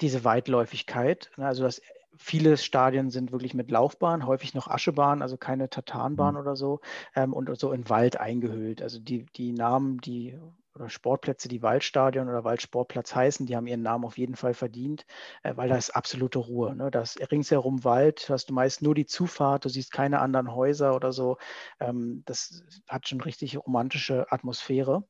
[0.00, 1.30] diese Weitläufigkeit.
[1.36, 1.80] Ne, also das,
[2.16, 6.40] viele Stadien sind wirklich mit Laufbahn, häufig noch Aschebahn, also keine Tatanbahn mhm.
[6.40, 6.80] oder so,
[7.14, 8.82] ähm, und so in Wald eingehüllt.
[8.82, 10.38] Also die, die Namen, die
[10.76, 15.06] oder Sportplätze, die Waldstadion oder Waldsportplatz heißen, die haben ihren Namen auf jeden Fall verdient,
[15.42, 16.76] äh, weil da ist absolute Ruhe.
[16.76, 16.90] Ne?
[16.90, 21.12] Da ringsherum Wald, hast du meist nur die Zufahrt, du siehst keine anderen Häuser oder
[21.12, 21.38] so.
[21.80, 25.04] Ähm, das hat schon richtig romantische Atmosphäre.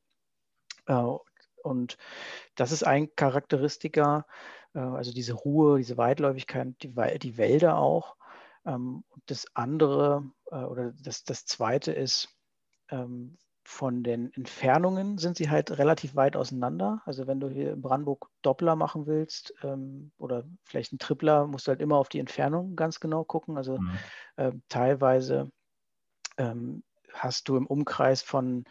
[0.86, 1.02] Äh,
[1.62, 1.98] und
[2.54, 4.26] das ist ein Charakteristika.
[4.74, 8.16] äh, also diese Ruhe, diese Weitläufigkeit, die, die Wälder auch.
[8.64, 12.28] Ähm, das andere oder das, das zweite ist,
[12.88, 13.36] ähm,
[13.66, 17.02] von den Entfernungen sind sie halt relativ weit auseinander.
[17.04, 21.66] Also wenn du hier in Brandenburg Doppler machen willst ähm, oder vielleicht ein Tripler, musst
[21.66, 23.56] du halt immer auf die Entfernung ganz genau gucken.
[23.56, 23.98] Also mhm.
[24.36, 25.50] äh, teilweise
[26.38, 28.64] ähm, hast du im Umkreis von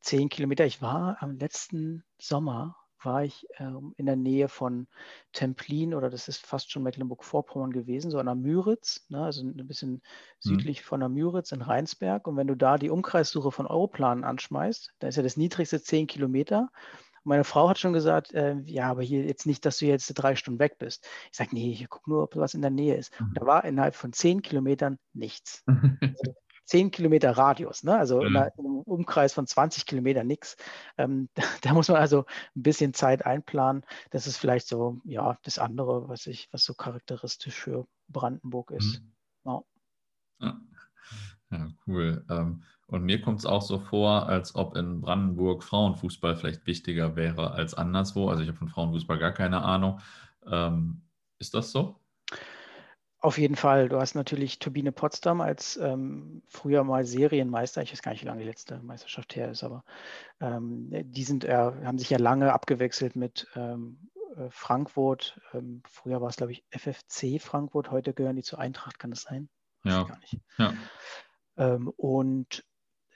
[0.00, 4.86] zehn Kilometer, ich war am letzten Sommer, war ich ähm, in der Nähe von
[5.32, 9.66] Templin oder das ist fast schon Mecklenburg-Vorpommern gewesen, so an der Müritz, ne, also ein
[9.66, 10.00] bisschen mhm.
[10.38, 12.26] südlich von der Müritz in Rheinsberg.
[12.26, 16.06] Und wenn du da die Umkreissuche von Europlan anschmeißt, dann ist ja das niedrigste 10
[16.06, 16.70] Kilometer.
[17.24, 20.08] Und meine Frau hat schon gesagt, äh, ja, aber hier jetzt nicht, dass du jetzt
[20.14, 21.06] drei Stunden weg bist.
[21.30, 23.12] Ich sage, nee, ich gucke nur, ob was in der Nähe ist.
[23.20, 25.62] Und da war innerhalb von 10 Kilometern nichts.
[25.66, 26.34] Also
[26.64, 27.96] 10 Kilometer Radius, ne?
[27.96, 28.26] also mhm.
[28.28, 30.56] in einem Umkreis von 20 Kilometern nichts.
[30.96, 32.24] Ähm, da, da, muss man also
[32.56, 33.84] ein bisschen Zeit einplanen.
[34.10, 39.00] Das ist vielleicht so, ja, das andere, was ich, was so charakteristisch für Brandenburg ist.
[39.00, 39.12] Mhm.
[39.44, 39.62] Ja.
[40.40, 40.60] ja.
[41.50, 41.68] ja.
[41.86, 42.24] cool.
[42.30, 47.16] Ähm, und mir kommt es auch so vor, als ob in Brandenburg Frauenfußball vielleicht wichtiger
[47.16, 48.28] wäre als anderswo.
[48.28, 50.00] Also ich habe von Frauenfußball gar keine Ahnung.
[50.46, 51.00] Ähm,
[51.38, 52.01] ist das so?
[53.22, 53.88] Auf jeden Fall.
[53.88, 57.80] Du hast natürlich Turbine Potsdam als ähm, früher mal Serienmeister.
[57.80, 59.84] Ich weiß gar nicht, wie lange die letzte Meisterschaft her ist, aber
[60.40, 65.40] ähm, die sind, äh, haben sich ja lange abgewechselt mit ähm, äh, Frankfurt.
[65.54, 67.92] Ähm, früher war es, glaube ich, FFC Frankfurt.
[67.92, 69.48] Heute gehören die zur Eintracht, kann das sein?
[69.84, 70.02] Weiß ja.
[70.02, 70.38] gar nicht.
[70.58, 70.74] Ja.
[71.58, 72.64] Ähm, und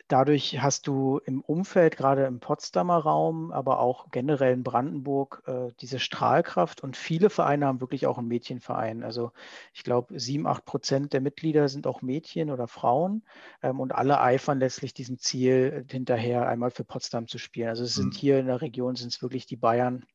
[0.09, 5.73] Dadurch hast du im Umfeld, gerade im Potsdamer Raum, aber auch generell in Brandenburg, äh,
[5.81, 9.03] diese Strahlkraft und viele Vereine haben wirklich auch einen Mädchenverein.
[9.03, 9.33] Also
[9.75, 13.25] ich glaube, sieben, acht Prozent der Mitglieder sind auch Mädchen oder Frauen
[13.63, 17.69] ähm, und alle eifern letztlich diesem Ziel hinterher, einmal für Potsdam zu spielen.
[17.69, 18.19] Also es sind mhm.
[18.19, 20.07] hier in der Region sind es wirklich die Bayern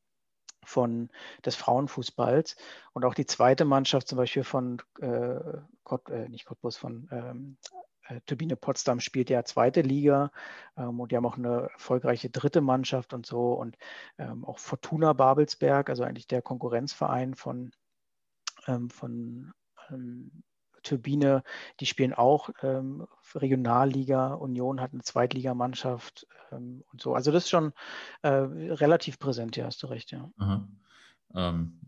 [0.64, 1.10] von
[1.44, 2.56] des Frauenfußballs
[2.92, 5.40] und auch die zweite Mannschaft zum Beispiel von äh,
[5.84, 7.91] Kott, äh, nicht Cottbus, von ähm, äh,
[8.26, 10.30] Turbine Potsdam spielt ja zweite Liga
[10.76, 13.76] ähm, und die haben auch eine erfolgreiche dritte Mannschaft und so und
[14.18, 17.72] ähm, auch Fortuna Babelsberg, also eigentlich der Konkurrenzverein von,
[18.66, 19.52] ähm, von
[19.90, 20.42] ähm,
[20.82, 21.42] Turbine,
[21.80, 27.14] die spielen auch ähm, Regionalliga, Union hat eine Zweitligamannschaft ähm, und so.
[27.14, 27.72] Also das ist schon
[28.22, 30.30] äh, relativ präsent, ja, hast du recht, ja.
[31.34, 31.78] Ähm,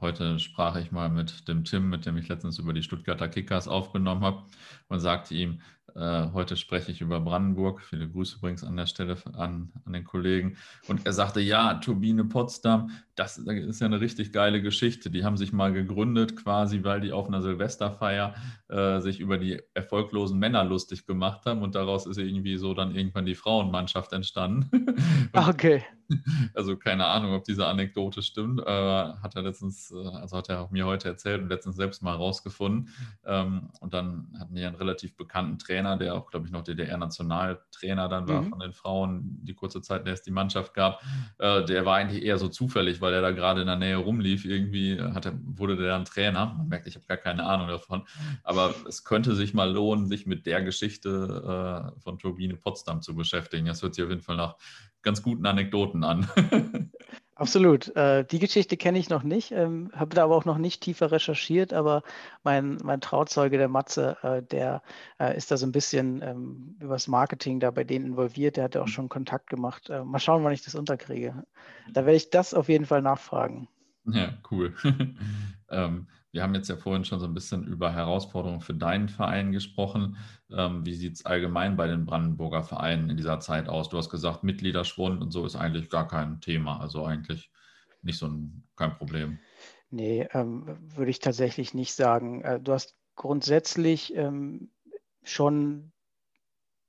[0.00, 3.68] heute sprach ich mal mit dem Tim, mit dem ich letztens über die Stuttgarter Kickers
[3.68, 4.44] aufgenommen habe
[4.88, 5.60] und sagte ihm,
[5.96, 7.80] äh, heute spreche ich über Brandenburg.
[7.80, 10.58] Viele Grüße übrigens an der Stelle an, an den Kollegen.
[10.88, 15.10] Und er sagte, ja, Turbine Potsdam, das ist ja eine richtig geile Geschichte.
[15.10, 18.34] Die haben sich mal gegründet, quasi, weil die auf einer Silvesterfeier
[18.68, 21.62] äh, sich über die erfolglosen Männer lustig gemacht haben.
[21.62, 24.86] Und daraus ist irgendwie so dann irgendwann die Frauenmannschaft entstanden.
[25.32, 25.82] okay.
[26.54, 28.60] Also keine Ahnung, ob diese Anekdote stimmt.
[28.60, 32.14] Äh, hat er letztens, äh, also hat er mir heute erzählt und letztens selbst mal
[32.14, 32.88] rausgefunden.
[33.24, 38.08] Ähm, und dann hatten die einen relativ bekannten Trainer, der auch, glaube ich, noch DDR-Nationaltrainer
[38.08, 38.48] dann war mhm.
[38.48, 41.02] von den Frauen, die kurze Zeit erst die Mannschaft gab.
[41.38, 44.44] Äh, der war eigentlich eher so zufällig, weil er da gerade in der Nähe rumlief.
[44.44, 46.54] Irgendwie hat er, wurde der dann Trainer.
[46.56, 48.02] Man merkt, ich habe gar keine Ahnung davon.
[48.42, 53.14] Aber es könnte sich mal lohnen, sich mit der Geschichte äh, von Turbine Potsdam zu
[53.14, 53.66] beschäftigen.
[53.66, 54.56] Das hört sich auf jeden Fall nach
[55.02, 56.26] ganz guten Anekdoten an.
[57.36, 57.94] Absolut.
[57.94, 61.12] Äh, die Geschichte kenne ich noch nicht, ähm, habe da aber auch noch nicht tiefer
[61.12, 62.02] recherchiert, aber
[62.44, 64.80] mein, mein Trauzeuge, der Matze, äh, der
[65.20, 68.56] äh, ist da so ein bisschen ähm, übers Marketing da bei denen involviert.
[68.56, 69.90] Der hat ja auch schon Kontakt gemacht.
[69.90, 71.44] Äh, mal schauen, wann ich das unterkriege.
[71.92, 73.68] Da werde ich das auf jeden Fall nachfragen.
[74.06, 74.74] Ja, cool.
[75.70, 76.06] ähm,
[76.36, 80.18] wir haben jetzt ja vorhin schon so ein bisschen über Herausforderungen für deinen Verein gesprochen.
[80.50, 83.88] Ähm, wie sieht es allgemein bei den Brandenburger Vereinen in dieser Zeit aus?
[83.88, 87.50] Du hast gesagt, Mitgliederschwund und so ist eigentlich gar kein Thema, also eigentlich
[88.02, 89.38] nicht so ein kein Problem.
[89.88, 92.42] Nee, ähm, würde ich tatsächlich nicht sagen.
[92.42, 94.68] Äh, du hast grundsätzlich ähm,
[95.22, 95.92] schon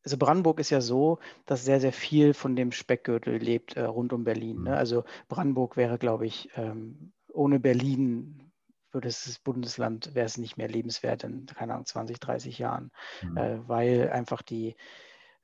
[0.03, 4.11] also Brandenburg ist ja so, dass sehr, sehr viel von dem Speckgürtel lebt äh, rund
[4.11, 4.63] um Berlin.
[4.63, 4.71] Ne?
[4.71, 4.75] Mhm.
[4.75, 8.46] Also Brandenburg wäre, glaube ich, ähm, ohne Berlin
[8.91, 13.37] würde das Bundesland, wäre es nicht mehr lebenswert in, keine Ahnung, 20, 30 Jahren, mhm.
[13.37, 14.75] äh, weil einfach die,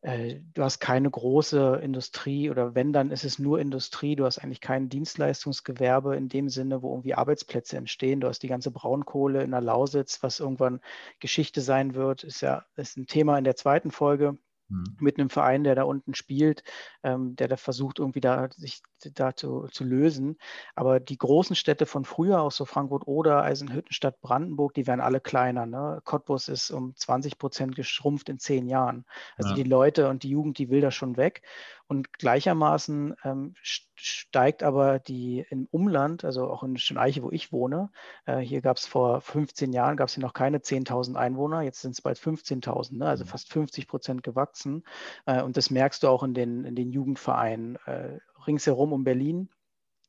[0.01, 4.39] äh, du hast keine große Industrie oder wenn, dann ist es nur Industrie, du hast
[4.39, 8.19] eigentlich kein Dienstleistungsgewerbe in dem Sinne, wo irgendwie Arbeitsplätze entstehen.
[8.19, 10.81] Du hast die ganze Braunkohle in der Lausitz, was irgendwann
[11.19, 14.37] Geschichte sein wird, ist ja ist ein Thema in der zweiten Folge
[14.73, 14.97] mhm.
[14.99, 16.63] mit einem Verein, der da unten spielt,
[17.03, 18.81] ähm, der da versucht, irgendwie da sich
[19.13, 20.37] da zu, zu lösen.
[20.75, 25.19] Aber die großen Städte von früher, auch so Frankfurt oder Eisenhüttenstadt, Brandenburg, die werden alle
[25.19, 25.65] kleiner.
[25.65, 26.01] Ne?
[26.03, 29.05] Cottbus ist um 20 Prozent geschrumpft in zehn Jahren.
[29.37, 29.55] Also ja.
[29.55, 31.41] die Leute und die Jugend, die will da schon weg.
[31.87, 33.55] Und gleichermaßen ähm,
[33.95, 37.89] steigt aber die im Umland, also auch in Schöneiche, wo ich wohne,
[38.25, 41.81] äh, hier gab es vor 15 Jahren, gab es hier noch keine 10.000 Einwohner, jetzt
[41.81, 43.07] sind es bald 15.000, ne?
[43.07, 43.29] also mhm.
[43.29, 44.83] fast 50 Prozent gewachsen.
[45.25, 49.49] Äh, und das merkst du auch in den, in den Jugendvereinen äh, ringsherum um Berlin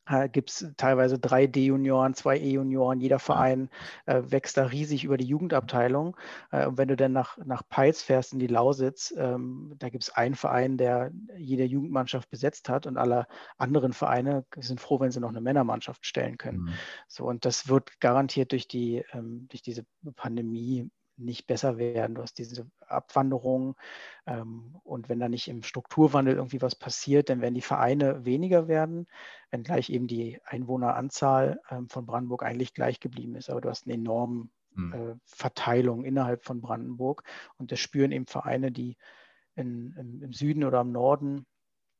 [0.07, 3.01] äh, gibt es teilweise drei D-Junioren, zwei E-Junioren.
[3.01, 3.71] Jeder Verein
[4.07, 6.17] äh, wächst da riesig über die Jugendabteilung.
[6.51, 10.05] Äh, und wenn du dann nach, nach Peitz fährst in die Lausitz, ähm, da gibt
[10.05, 13.27] es einen Verein, der jede Jugendmannschaft besetzt hat und alle
[13.57, 16.63] anderen Vereine sind froh, wenn sie noch eine Männermannschaft stellen können.
[16.63, 16.75] Mhm.
[17.09, 19.85] So, und das wird garantiert durch, die, ähm, durch diese
[20.17, 22.15] Pandemie nicht besser werden.
[22.15, 23.77] Du hast diese Abwanderung
[24.27, 28.69] ähm, und wenn da nicht im Strukturwandel irgendwie was passiert, dann werden die Vereine weniger
[28.69, 29.07] werden,
[29.51, 33.51] wenngleich eben die Einwohneranzahl ähm, von Brandenburg eigentlich gleich geblieben ist.
[33.51, 34.93] Aber du hast eine enorme hm.
[34.93, 37.23] äh, Verteilung innerhalb von Brandenburg
[37.59, 38.97] und das spüren eben Vereine, die
[39.55, 41.47] in, im, im Süden oder im Norden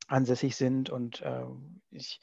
[0.07, 0.89] ansässig sind.
[0.89, 1.45] Und äh,
[1.91, 2.19] ich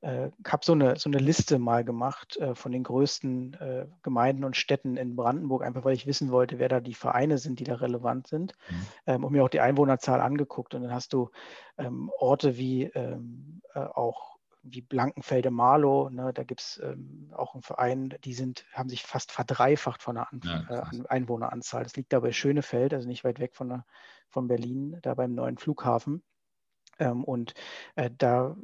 [0.00, 4.44] äh, habe so eine, so eine Liste mal gemacht äh, von den größten äh, Gemeinden
[4.44, 7.64] und Städten in Brandenburg, einfach weil ich wissen wollte, wer da die Vereine sind, die
[7.64, 8.54] da relevant sind.
[8.68, 8.86] Mhm.
[9.06, 10.74] Ähm, und mir auch die Einwohnerzahl angeguckt.
[10.74, 11.30] Und dann hast du
[11.78, 17.54] ähm, Orte wie ähm, äh, auch wie Blankenfelde Marlow, ne, da gibt es ähm, auch
[17.54, 21.82] einen Verein, die sind, haben sich fast verdreifacht von der An ja, äh, Einwohneranzahl.
[21.82, 23.86] Das liegt da bei Schönefeld, also nicht weit weg von, der,
[24.30, 26.22] von Berlin, da beim neuen Flughafen.
[26.98, 27.54] Ähm, und
[27.96, 28.56] äh, da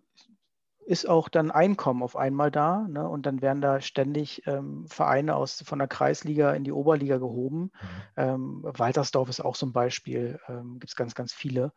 [0.86, 2.86] ist auch dann Einkommen auf einmal da.
[2.88, 3.08] Ne?
[3.08, 7.60] Und dann werden da ständig ähm, Vereine aus, von der Kreisliga in die Oberliga gehoben.
[7.60, 7.70] Mhm.
[8.16, 11.72] Ähm, Waltersdorf ist auch so ein Beispiel, ähm, gibt es ganz, ganz viele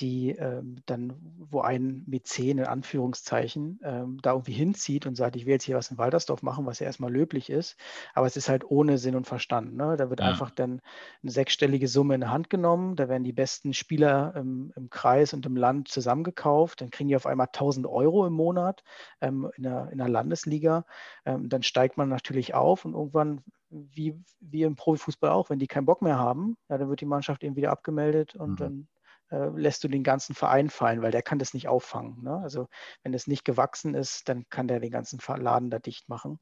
[0.00, 5.46] die ähm, dann, wo ein Mäzen in Anführungszeichen ähm, da irgendwie hinzieht und sagt, ich
[5.46, 7.76] will jetzt hier was in Waltersdorf machen, was ja erstmal löblich ist,
[8.14, 9.76] aber es ist halt ohne Sinn und Verstand.
[9.76, 9.96] Ne?
[9.96, 10.26] Da wird ja.
[10.26, 10.80] einfach dann
[11.22, 15.34] eine sechsstellige Summe in die Hand genommen, da werden die besten Spieler im, im Kreis
[15.34, 18.82] und im Land zusammengekauft, dann kriegen die auf einmal 1000 Euro im Monat
[19.20, 20.84] ähm, in, der, in der Landesliga,
[21.24, 25.68] ähm, dann steigt man natürlich auf und irgendwann wie, wie im Profifußball auch, wenn die
[25.68, 28.56] keinen Bock mehr haben, ja, dann wird die Mannschaft eben wieder abgemeldet und mhm.
[28.56, 28.88] dann
[29.30, 32.22] äh, lässt du den ganzen Verein fallen, weil der kann das nicht auffangen.
[32.22, 32.40] Ne?
[32.42, 32.68] Also
[33.02, 36.38] wenn es nicht gewachsen ist, dann kann der den ganzen Laden da dicht machen.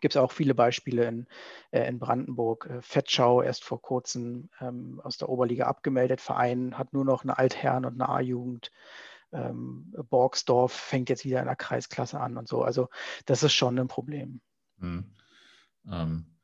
[0.00, 1.26] Gibt es auch viele Beispiele in,
[1.70, 2.66] äh, in Brandenburg.
[2.66, 6.20] Äh, Fettschau erst vor kurzem ähm, aus der Oberliga abgemeldet.
[6.20, 8.70] Verein hat nur noch eine Altherren- und eine A-Jugend.
[9.32, 12.62] Ähm, Borgsdorf fängt jetzt wieder in der Kreisklasse an und so.
[12.62, 12.88] Also
[13.26, 14.40] das ist schon ein Problem.
[14.78, 15.14] Hm.
[15.90, 16.37] Ähm,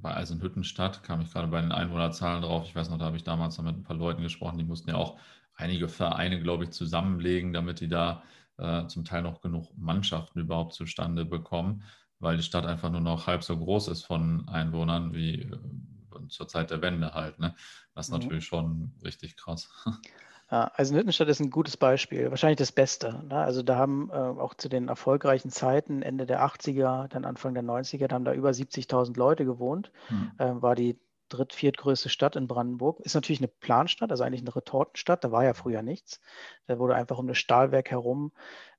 [0.00, 2.64] bei Eisenhüttenstadt kam ich gerade bei den Einwohnerzahlen drauf.
[2.66, 4.90] Ich weiß noch, da habe ich damals noch mit ein paar Leuten gesprochen, die mussten
[4.90, 5.18] ja auch
[5.54, 8.22] einige Vereine, glaube ich, zusammenlegen, damit die da
[8.58, 11.82] äh, zum Teil noch genug Mannschaften überhaupt zustande bekommen,
[12.18, 16.48] weil die Stadt einfach nur noch halb so groß ist von Einwohnern wie äh, zur
[16.48, 17.38] Zeit der Wende halt.
[17.38, 17.54] Ne?
[17.94, 18.20] Das ist mhm.
[18.20, 19.70] natürlich schon richtig krass.
[20.50, 23.22] Ja, also Nüttenstadt ist ein gutes Beispiel, wahrscheinlich das Beste.
[23.28, 23.36] Ne?
[23.36, 27.62] Also da haben äh, auch zu den erfolgreichen Zeiten, Ende der 80er, dann Anfang der
[27.62, 29.92] 90er, da haben da über 70.000 Leute gewohnt.
[30.06, 30.32] Hm.
[30.38, 33.00] Äh, war die dritt-, viertgrößte Stadt in Brandenburg.
[33.00, 35.22] Ist natürlich eine Planstadt, also eigentlich eine Retortenstadt.
[35.22, 36.20] Da war ja früher nichts.
[36.66, 38.32] Da wurde einfach um das Stahlwerk herum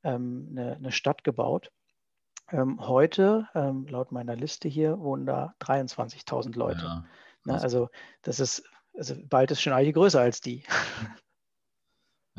[0.03, 1.71] ähm, eine, eine, Stadt gebaut.
[2.51, 6.81] Ähm, heute, ähm, laut meiner Liste hier, wohnen da 23.000 Leute.
[6.81, 7.05] Ja,
[7.45, 7.61] ne?
[7.61, 7.89] Also
[8.23, 8.63] das ist,
[8.97, 10.63] also bald ist schon eigentlich größer als die.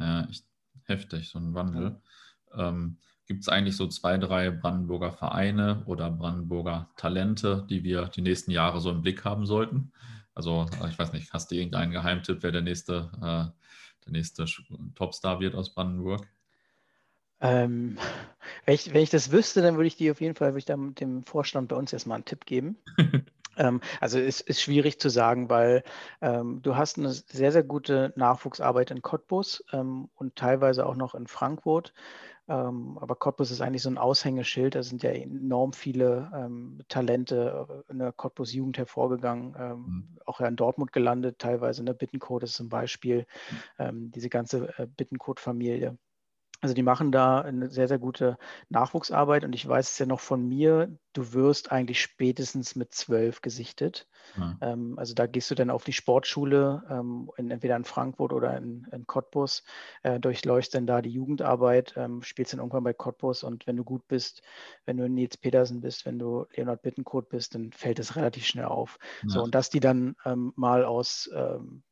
[0.01, 0.46] Ja, echt
[0.84, 2.01] heftig, so ein Wandel.
[2.55, 8.22] Ähm, Gibt es eigentlich so zwei, drei Brandenburger Vereine oder Brandenburger Talente, die wir die
[8.22, 9.92] nächsten Jahre so im Blick haben sollten?
[10.34, 14.46] Also, ich weiß nicht, hast du irgendeinen Geheimtipp, wer der nächste, äh, der nächste
[14.96, 16.26] Topstar wird aus Brandenburg?
[17.40, 17.98] Ähm,
[18.64, 20.64] wenn, ich, wenn ich das wüsste, dann würde ich dir auf jeden Fall würde ich
[20.64, 22.78] dem Vorstand bei uns erstmal einen Tipp geben.
[23.57, 25.82] Ähm, also es ist schwierig zu sagen, weil
[26.20, 31.14] ähm, du hast eine sehr, sehr gute Nachwuchsarbeit in Cottbus ähm, und teilweise auch noch
[31.14, 31.92] in Frankfurt.
[32.48, 34.74] Ähm, aber Cottbus ist eigentlich so ein Aushängeschild.
[34.74, 40.18] Da sind ja enorm viele ähm, Talente in der Cottbus-Jugend hervorgegangen, ähm, mhm.
[40.26, 41.84] auch ja in Dortmund gelandet, teilweise.
[41.84, 41.94] Ne?
[41.94, 43.26] Bittencode ist zum Beispiel
[43.78, 44.11] mhm.
[44.11, 45.96] diese ganze äh, Bittencode-Familie.
[46.61, 48.37] Also die machen da eine sehr, sehr gute
[48.69, 53.41] Nachwuchsarbeit und ich weiß es ja noch von mir, du wirst eigentlich spätestens mit zwölf
[53.41, 54.07] gesichtet.
[54.37, 54.59] Ja.
[54.61, 58.57] Ähm, also da gehst du dann auf die Sportschule, ähm, in, entweder in Frankfurt oder
[58.59, 59.65] in, in Cottbus,
[60.03, 63.85] äh, durchläufst dann da die Jugendarbeit, ähm, spielst dann irgendwann bei Cottbus und wenn du
[63.85, 64.43] gut bist,
[64.85, 68.67] wenn du Nils Petersen bist, wenn du Leonard Bittenkot bist, dann fällt es relativ schnell
[68.67, 68.99] auf.
[69.23, 69.31] Ja.
[69.31, 71.83] So, und dass die dann ähm, mal aus ähm,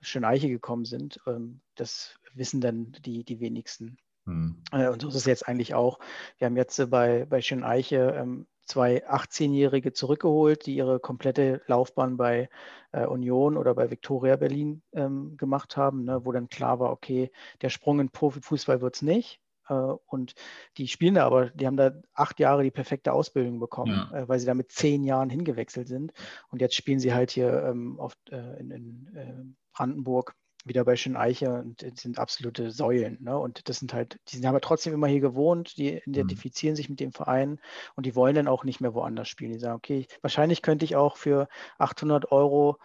[0.00, 3.98] Schöneiche gekommen sind, ähm, das wissen dann die, die wenigsten.
[4.26, 4.62] Mhm.
[4.72, 5.98] Und so ist es jetzt eigentlich auch.
[6.38, 12.50] Wir haben jetzt bei, bei Schöneiche ähm, zwei 18-Jährige zurückgeholt, die ihre komplette Laufbahn bei
[12.92, 17.30] äh, Union oder bei Viktoria Berlin ähm, gemacht haben, ne, wo dann klar war, okay,
[17.62, 19.40] der Sprung in Profifußball wird es nicht.
[19.68, 20.34] Äh, und
[20.76, 24.18] die spielen da aber, die haben da acht Jahre die perfekte Ausbildung bekommen, ja.
[24.18, 26.12] äh, weil sie da mit zehn Jahren hingewechselt sind.
[26.50, 28.00] Und jetzt spielen sie halt hier ähm,
[28.30, 30.34] äh, in, in äh, Brandenburg
[30.66, 33.18] wieder bei Schöneiche und die sind absolute Säulen.
[33.22, 33.38] Ne?
[33.38, 36.76] Und das sind halt, die haben aber trotzdem immer hier gewohnt, die identifizieren mhm.
[36.76, 37.58] sich mit dem Verein
[37.94, 39.52] und die wollen dann auch nicht mehr woanders spielen.
[39.52, 41.48] Die sagen, okay, wahrscheinlich könnte ich auch für
[41.78, 42.78] 800 Euro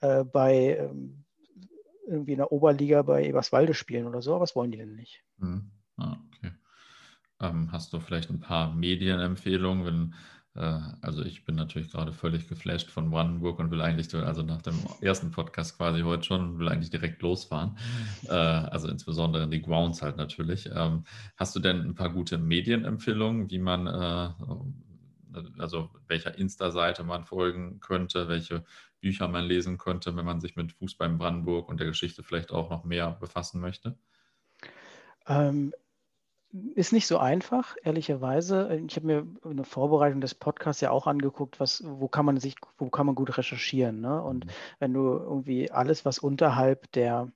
[0.00, 1.24] äh, bei ähm,
[2.06, 5.22] irgendwie in der Oberliga bei Eberswalde spielen oder so, aber was wollen die denn nicht?
[5.38, 5.70] Mhm.
[5.96, 6.52] Ah, okay.
[7.40, 10.16] Ähm, hast du vielleicht ein paar Medienempfehlungen, wenn äh,
[10.54, 14.74] also ich bin natürlich gerade völlig geflasht von Brandenburg und will eigentlich, also nach dem
[15.00, 17.76] ersten Podcast quasi heute schon, will eigentlich direkt losfahren.
[18.28, 20.70] Äh, also insbesondere in die Grounds halt natürlich.
[20.72, 21.04] Ähm,
[21.36, 24.28] hast du denn ein paar gute Medienempfehlungen, wie man, äh,
[25.58, 28.64] also welcher Insta-Seite man folgen könnte, welche
[29.00, 32.52] Bücher man lesen könnte, wenn man sich mit Fußball in Brandenburg und der Geschichte vielleicht
[32.52, 33.96] auch noch mehr befassen möchte?
[35.26, 35.72] Ähm,
[36.74, 38.82] ist nicht so einfach, ehrlicherweise.
[38.86, 42.56] Ich habe mir eine Vorbereitung des Podcasts ja auch angeguckt, was, wo kann man sich,
[42.76, 44.00] wo kann man gut recherchieren.
[44.00, 44.22] Ne?
[44.22, 44.50] Und mhm.
[44.78, 47.32] wenn du irgendwie alles, was unterhalb der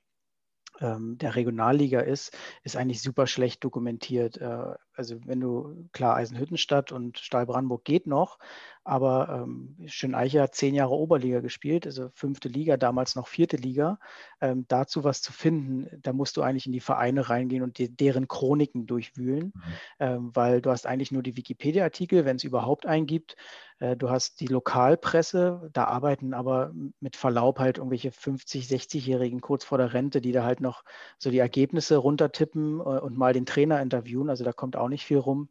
[0.81, 4.39] ähm, der Regionalliga ist, ist eigentlich super schlecht dokumentiert.
[4.39, 8.39] Äh, also wenn du, klar, Eisenhüttenstadt und Stahl Brandenburg geht noch,
[8.87, 13.99] aber ähm, Schöneiche hat zehn Jahre Oberliga gespielt, also fünfte Liga, damals noch vierte Liga.
[14.41, 17.95] Ähm, dazu was zu finden, da musst du eigentlich in die Vereine reingehen und die,
[17.95, 19.63] deren Chroniken durchwühlen, mhm.
[19.99, 23.35] ähm, weil du hast eigentlich nur die Wikipedia-Artikel, wenn es überhaupt einen gibt.
[23.81, 29.65] Äh, du hast die Lokalpresse, da arbeiten aber mit Verlaub halt irgendwelche 50, 60-Jährigen kurz
[29.65, 30.85] vor der Rente, die da halt noch
[31.19, 34.31] so die Ergebnisse runtertippen äh, und mal den Trainer interviewen.
[34.31, 35.49] Also da kommt auch nicht viel rum.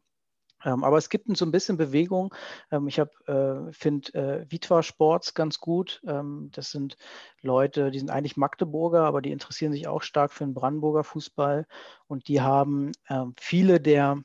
[0.65, 2.33] Ähm, aber es gibt so ein bisschen Bewegung.
[2.71, 3.05] Ähm, ich äh,
[3.71, 6.01] finde äh, Vitwa Sports ganz gut.
[6.05, 6.97] Ähm, das sind
[7.41, 11.67] Leute, die sind eigentlich Magdeburger, aber die interessieren sich auch stark für den Brandenburger Fußball.
[12.07, 14.23] Und die haben äh, viele der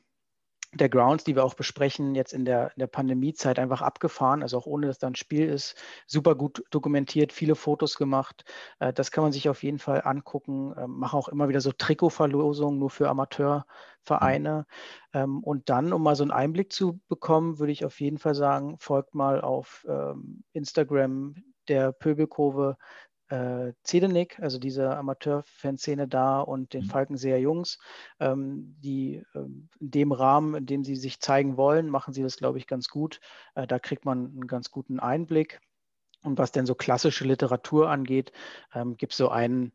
[0.72, 4.56] der Grounds, die wir auch besprechen, jetzt in der, in der Pandemiezeit einfach abgefahren, also
[4.58, 8.44] auch ohne dass da ein Spiel ist, super gut dokumentiert, viele Fotos gemacht.
[8.78, 10.74] Äh, das kann man sich auf jeden Fall angucken.
[10.78, 14.66] Ähm, mache auch immer wieder so Trikotverlosungen nur für Amateurvereine.
[15.12, 18.34] Ähm, und dann, um mal so einen Einblick zu bekommen, würde ich auf jeden Fall
[18.34, 21.34] sagen, folgt mal auf ähm, Instagram
[21.68, 22.76] der Pöbelkurve
[23.30, 26.88] äh, Zedenik, also diese Amateurfanszene da und den mhm.
[26.88, 27.78] Falkenseer Jungs,
[28.18, 32.36] ähm, die ähm, in dem Rahmen, in dem sie sich zeigen wollen, machen sie das,
[32.36, 33.20] glaube ich, ganz gut.
[33.54, 35.60] Äh, da kriegt man einen ganz guten Einblick.
[36.22, 38.32] Und was denn so klassische Literatur angeht,
[38.74, 39.70] ähm, gibt es so einen äh,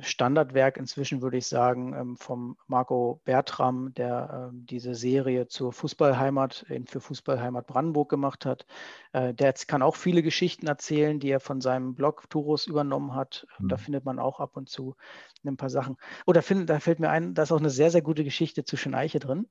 [0.00, 6.66] Standardwerk inzwischen, würde ich sagen, ähm, vom Marco Bertram, der ähm, diese Serie zur Fußballheimat,
[6.86, 8.66] für Fußballheimat Brandenburg gemacht hat.
[9.12, 13.46] Äh, der kann auch viele Geschichten erzählen, die er von seinem Blog Turus übernommen hat.
[13.58, 13.68] Mhm.
[13.68, 14.96] Da findet man auch ab und zu
[15.44, 15.96] ein paar Sachen.
[16.26, 18.76] Oder oh, da fällt mir ein, da ist auch eine sehr, sehr gute Geschichte zu
[18.76, 19.46] Schöneiche drin.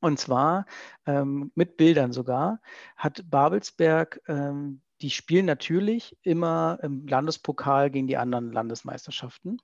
[0.00, 0.66] Und zwar
[1.06, 2.60] ähm, mit Bildern sogar,
[2.96, 9.58] hat Babelsberg ähm, die spielen natürlich immer im Landespokal gegen die anderen Landesmeisterschaften.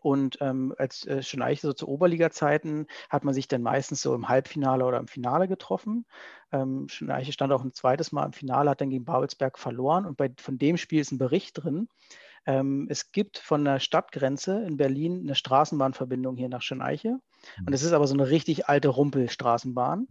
[0.00, 4.14] Und ähm, als äh, schon eigentlich so zu Oberliga-Zeiten hat man sich dann meistens so
[4.14, 6.06] im Halbfinale oder im Finale getroffen.
[6.52, 10.06] Ähm, Schöneiche stand auch ein zweites Mal im Finale, hat dann gegen Babelsberg verloren.
[10.06, 11.88] Und bei, von dem Spiel ist ein Bericht drin.
[12.46, 17.18] Ähm, es gibt von der Stadtgrenze in Berlin eine Straßenbahnverbindung hier nach Schöneiche.
[17.66, 20.06] Und es ist aber so eine richtig alte Rumpelstraßenbahn.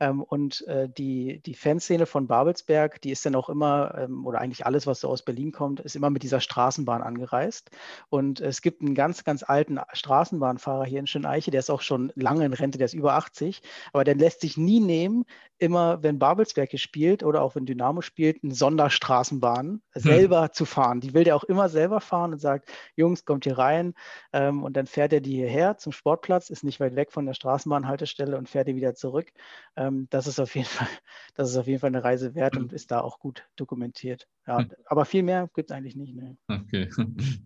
[0.00, 4.40] Ähm, und äh, die, die Fanszene von Babelsberg, die ist dann auch immer, ähm, oder
[4.40, 7.70] eigentlich alles, was so aus Berlin kommt, ist immer mit dieser Straßenbahn angereist.
[8.08, 12.12] Und es gibt einen ganz, ganz alten Straßenbahnfahrer hier in Schöneiche, der ist auch schon
[12.16, 13.62] lange in Rente, der ist über 80,
[13.92, 15.24] aber der lässt sich nie nehmen,
[15.62, 20.02] immer, wenn Babelsberg gespielt oder auch wenn Dynamo spielt, eine Sonderstraßenbahn hm.
[20.02, 20.52] selber hm.
[20.52, 21.00] zu fahren.
[21.00, 23.94] Die will der auch immer selber fahren und sagt, Jungs, kommt hier rein.
[24.32, 27.34] Ähm, und dann fährt er die hierher zum Sportplatz, ist nicht weit weg von der
[27.34, 29.32] Straßenbahnhaltestelle und fährt die wieder zurück.
[29.76, 30.88] Ähm, das ist auf jeden Fall,
[31.34, 34.26] das ist auf jeden Fall eine Reise wert und ist da auch gut dokumentiert.
[34.48, 34.72] Ja, hm.
[34.86, 36.16] aber viel mehr gibt es eigentlich nicht.
[36.16, 36.36] Ne.
[36.48, 36.90] Okay,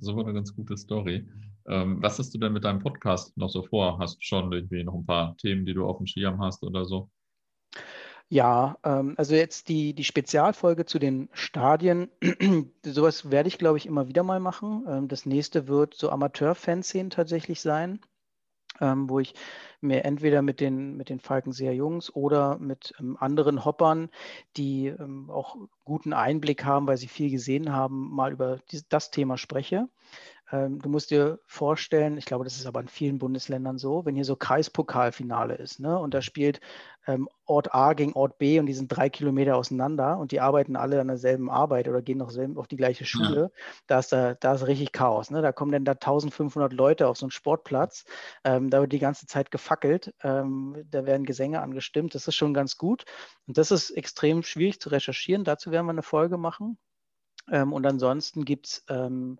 [0.01, 1.29] so war eine ganz gute Story.
[1.69, 3.99] Ähm, was hast du denn mit deinem Podcast noch so vor?
[3.99, 6.87] Hast du schon irgendwie noch ein paar Themen, die du auf dem Schirm hast oder
[6.87, 7.11] so?
[8.29, 12.11] Ja, ähm, also jetzt die, die Spezialfolge zu den Stadien,
[12.85, 14.85] sowas werde ich, glaube ich, immer wieder mal machen.
[14.89, 18.01] Ähm, das nächste wird so Amateur-Fanszenen tatsächlich sein,
[18.81, 19.35] ähm, wo ich
[19.81, 24.11] mir entweder mit den, mit den Falkenseer Jungs oder mit ähm, anderen Hoppern,
[24.57, 29.11] die ähm, auch guten Einblick haben, weil sie viel gesehen haben, mal über die, das
[29.13, 29.89] Thema spreche.
[30.53, 34.15] Ähm, du musst dir vorstellen, ich glaube, das ist aber in vielen Bundesländern so, wenn
[34.15, 36.61] hier so Kreispokalfinale ist ne, und da spielt
[37.07, 40.77] ähm, Ort A gegen Ort B und die sind drei Kilometer auseinander und die arbeiten
[40.77, 43.63] alle an derselben Arbeit oder gehen noch auf die gleiche Schule, ja.
[43.87, 45.31] da, ist da, da ist richtig Chaos.
[45.31, 45.43] Ne?
[45.43, 48.05] Da kommen dann da 1500 Leute auf so einen Sportplatz,
[48.45, 52.55] ähm, da wird die ganze Zeit gefackelt, ähm, da werden Gesänge angestimmt, das ist schon
[52.55, 53.05] ganz gut
[53.47, 56.79] und das ist extrem schwierig zu recherchieren, dazu werden wir eine Folge machen.
[57.51, 59.39] Ähm, und ansonsten gibt es, ähm,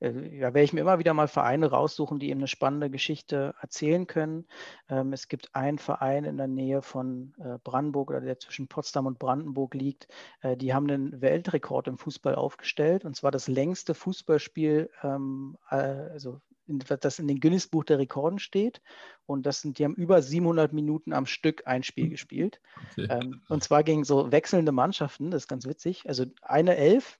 [0.00, 3.54] äh, ja, werde ich mir immer wieder mal Vereine raussuchen, die eben eine spannende Geschichte
[3.60, 4.46] erzählen können.
[4.88, 9.06] Ähm, es gibt einen Verein in der Nähe von äh, Brandenburg oder der zwischen Potsdam
[9.06, 10.08] und Brandenburg liegt.
[10.40, 15.76] Äh, die haben einen Weltrekord im Fußball aufgestellt und zwar das längste Fußballspiel, ähm, äh,
[15.76, 18.80] also in, das in den Guinness-Buch der Rekorden steht.
[19.26, 22.10] Und das sind, die haben über 700 Minuten am Stück ein Spiel hm.
[22.10, 22.60] gespielt.
[22.92, 23.08] Okay.
[23.10, 26.08] Ähm, und zwar gegen so wechselnde Mannschaften, das ist ganz witzig.
[26.08, 27.18] Also eine Elf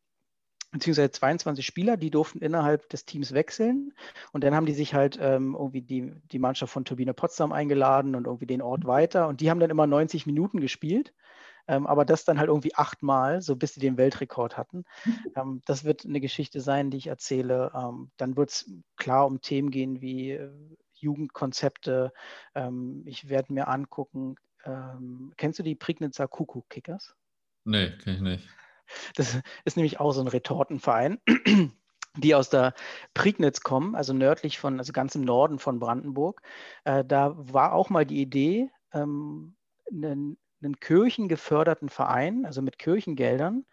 [0.71, 3.93] beziehungsweise 22 Spieler, die durften innerhalb des Teams wechseln.
[4.33, 8.15] Und dann haben die sich halt ähm, irgendwie die, die Mannschaft von Turbine Potsdam eingeladen
[8.15, 9.29] und irgendwie den Ort weiter.
[9.29, 11.15] Und die haben dann immer 90 Minuten gespielt.
[11.69, 14.85] Ähm, aber das dann halt irgendwie achtmal, so bis sie den Weltrekord hatten.
[15.37, 17.71] Ähm, das wird eine Geschichte sein, die ich erzähle.
[17.75, 20.51] Ähm, dann wird es klar um Themen gehen wie äh,
[20.95, 22.13] Jugendkonzepte.
[22.55, 27.15] Ähm, ich werde mir angucken, ähm, kennst du die Prignitzer Kuckuck-Kickers?
[27.65, 28.49] Nee, kenne ich nicht.
[29.15, 31.19] Das ist nämlich auch so ein Retortenverein,
[32.17, 32.75] die aus der
[33.15, 36.43] Prignitz kommen, also nördlich von, also ganz im Norden von Brandenburg.
[36.85, 39.57] Äh, da war auch mal die Idee, ähm,
[39.91, 43.65] einen, einen kirchengeförderten Verein, also mit Kirchengeldern,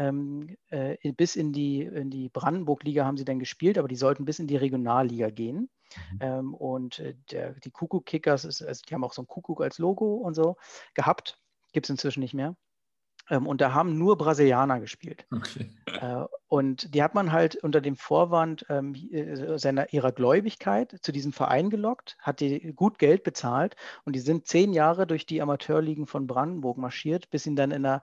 [0.00, 4.24] ähm, äh, bis in die, in die Brandenburg-Liga haben sie dann gespielt, aber die sollten
[4.24, 5.68] bis in die Regionalliga gehen.
[6.12, 6.18] Mhm.
[6.20, 10.14] Ähm, und äh, der, die Kuckuck-Kickers, also die haben auch so ein Kuckuck als Logo
[10.14, 10.56] und so
[10.94, 11.38] gehabt,
[11.72, 12.56] gibt es inzwischen nicht mehr.
[13.30, 15.26] Ähm, und da haben nur Brasilianer gespielt.
[15.32, 15.70] Okay.
[15.86, 21.12] Äh, und die hat man halt unter dem Vorwand ähm, äh, seiner, ihrer Gläubigkeit zu
[21.12, 25.40] diesem Verein gelockt, hat die gut Geld bezahlt und die sind zehn Jahre durch die
[25.40, 28.02] Amateurligen von Brandenburg marschiert, bis ihnen dann in der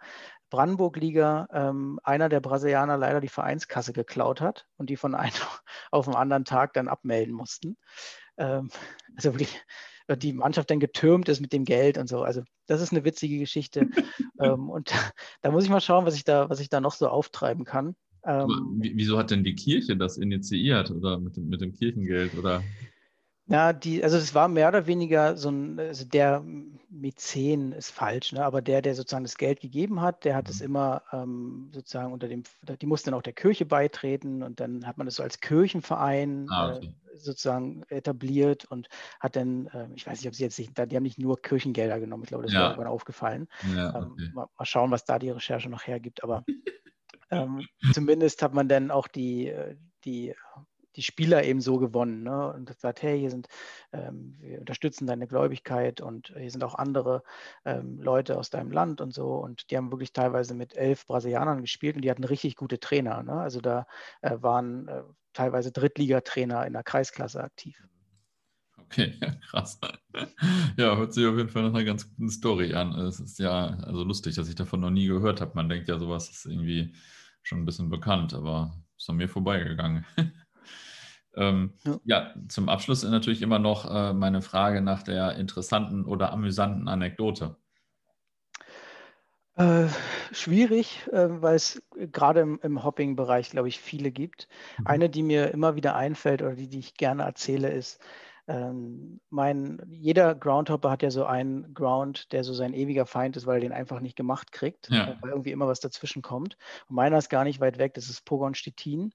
[0.49, 5.33] Brandenburg-Liga ähm, einer der Brasilianer leider die Vereinskasse geklaut hat und die von einem
[5.91, 7.77] auf den anderen Tag dann abmelden mussten.
[8.37, 8.69] Ähm,
[9.15, 9.61] also wirklich
[10.15, 12.21] die Mannschaft dann getürmt ist mit dem Geld und so.
[12.21, 13.87] Also das ist eine witzige Geschichte.
[14.41, 14.91] ähm, und
[15.41, 17.95] da muss ich mal schauen, was ich da, was ich da noch so auftreiben kann.
[18.25, 22.61] Ähm, wieso hat denn die Kirche das initiiert oder mit, mit dem Kirchengeld oder?
[23.49, 26.43] Ja, die, also es war mehr oder weniger so ein, also der
[26.89, 28.43] Mäzen ist falsch, ne?
[28.43, 30.51] aber der, der sozusagen das Geld gegeben hat, der hat mhm.
[30.51, 32.43] es immer ähm, sozusagen unter dem,
[32.81, 36.47] die mussten dann auch der Kirche beitreten und dann hat man es so als Kirchenverein
[36.49, 36.87] ah, okay.
[36.87, 38.87] äh, sozusagen etabliert und
[39.19, 41.99] hat dann, äh, ich weiß nicht, ob sie jetzt nicht, die haben nicht nur Kirchengelder
[41.99, 42.61] genommen, ich glaube, das ja.
[42.61, 43.47] war irgendwann aufgefallen.
[43.75, 44.23] Ja, ähm, okay.
[44.25, 46.43] ähm, mal, mal, schauen, was da die Recherche noch hergibt, aber
[47.31, 50.33] ähm, zumindest hat man dann auch die, äh, die
[50.97, 52.53] die Spieler eben so gewonnen ne?
[52.53, 53.47] und gesagt, hey, hier sind,
[53.93, 57.23] ähm, wir unterstützen deine Gläubigkeit und hier sind auch andere
[57.65, 61.61] ähm, Leute aus deinem Land und so und die haben wirklich teilweise mit elf Brasilianern
[61.61, 63.21] gespielt und die hatten richtig gute Trainer.
[63.21, 63.33] Ne?
[63.33, 63.85] Also da
[64.21, 65.03] äh, waren äh,
[65.37, 67.87] teilweise Drittligatrainer in der Kreisklasse aktiv.
[68.77, 69.13] Okay,
[69.49, 69.79] krass.
[70.77, 72.93] Ja, hört sich auf jeden Fall nach einer ganz guten Story an.
[72.93, 75.51] Es ist ja also lustig, dass ich davon noch nie gehört habe.
[75.53, 76.95] Man denkt ja, sowas ist irgendwie
[77.43, 80.05] schon ein bisschen bekannt, aber ist an mir vorbeigegangen.
[81.39, 81.99] Ähm, ja.
[82.05, 82.33] ja.
[82.47, 87.57] zum Abschluss natürlich immer noch äh, meine Frage nach der interessanten oder amüsanten Anekdote.
[89.57, 89.87] Äh,
[90.31, 94.47] schwierig, äh, weil es gerade im, im Hopping-Bereich, glaube ich, viele gibt.
[94.77, 94.87] Mhm.
[94.87, 97.99] Eine, die mir immer wieder einfällt oder die, die ich gerne erzähle, ist,
[98.47, 103.45] ähm, mein, jeder Groundhopper hat ja so einen Ground, der so sein ewiger Feind ist,
[103.45, 105.17] weil er den einfach nicht gemacht kriegt, ja.
[105.21, 106.55] weil irgendwie immer was dazwischen kommt.
[106.87, 109.11] Und meiner ist gar nicht weit weg, das ist Pogon Stettin.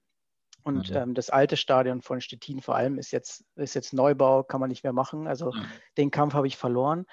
[0.61, 0.95] Und mhm.
[0.95, 4.69] ähm, das alte Stadion von Stettin vor allem ist jetzt, ist jetzt Neubau, kann man
[4.69, 5.27] nicht mehr machen.
[5.27, 5.65] Also mhm.
[5.97, 7.05] den Kampf habe ich verloren.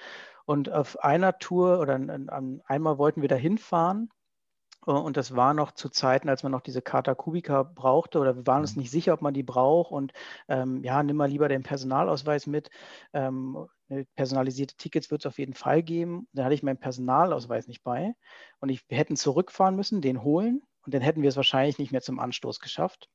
[0.51, 4.11] Und auf einer Tour oder an, an, einmal wollten wir da hinfahren.
[4.85, 8.35] Äh, und das war noch zu Zeiten, als man noch diese Kata Kubica brauchte oder
[8.35, 8.83] wir waren uns mhm.
[8.83, 9.93] nicht sicher, ob man die braucht.
[9.93, 10.13] Und
[10.49, 12.69] ähm, ja, nimm mal lieber den Personalausweis mit.
[13.13, 13.65] Ähm,
[14.17, 16.27] personalisierte Tickets wird es auf jeden Fall geben.
[16.33, 18.17] Dann hatte ich meinen Personalausweis nicht bei.
[18.59, 20.63] Und ich, wir hätten zurückfahren müssen, den holen.
[20.85, 23.09] Und dann hätten wir es wahrscheinlich nicht mehr zum Anstoß geschafft.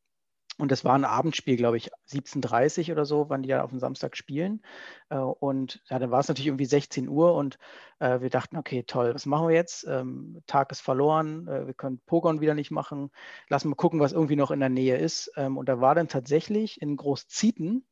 [0.57, 3.79] Und das war ein Abendspiel, glaube ich, 17.30 oder so, wann die da auf dem
[3.79, 4.61] Samstag spielen.
[5.09, 7.57] Äh, und ja, dann war es natürlich irgendwie 16 Uhr und
[7.99, 9.85] äh, wir dachten, okay, toll, was machen wir jetzt?
[9.85, 13.11] Ähm, Tag ist verloren, äh, wir können Pogon wieder nicht machen.
[13.49, 15.31] Lassen wir gucken, was irgendwie noch in der Nähe ist.
[15.35, 17.85] Ähm, und da war dann tatsächlich in Großzieten,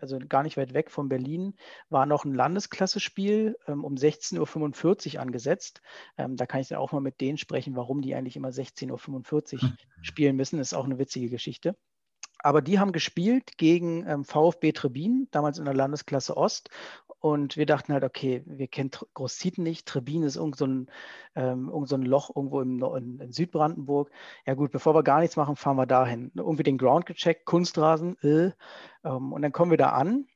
[0.00, 1.54] also gar nicht weit weg von Berlin,
[1.88, 5.82] war noch ein Landesklasse-Spiel ähm, um 16.45 Uhr angesetzt.
[6.16, 9.54] Ähm, da kann ich dann auch mal mit denen sprechen, warum die eigentlich immer 16.45
[9.54, 9.76] Uhr hm.
[10.02, 10.58] spielen müssen.
[10.58, 11.76] Das ist auch eine witzige Geschichte.
[12.44, 16.68] Aber die haben gespielt gegen ähm, VfB Trebin, damals in der Landesklasse Ost.
[17.18, 19.86] Und wir dachten halt, okay, wir kennen Großzieten nicht.
[19.86, 20.90] Trebin ist irgend so ein,
[21.36, 24.10] ähm, irgend so ein Loch irgendwo im, in, in, Südbrandenburg.
[24.44, 26.32] Ja gut, bevor wir gar nichts machen, fahren wir dahin.
[26.34, 28.18] Irgendwie den Ground gecheckt, Kunstrasen.
[28.22, 28.50] Äh,
[29.04, 30.26] ähm, und dann kommen wir da an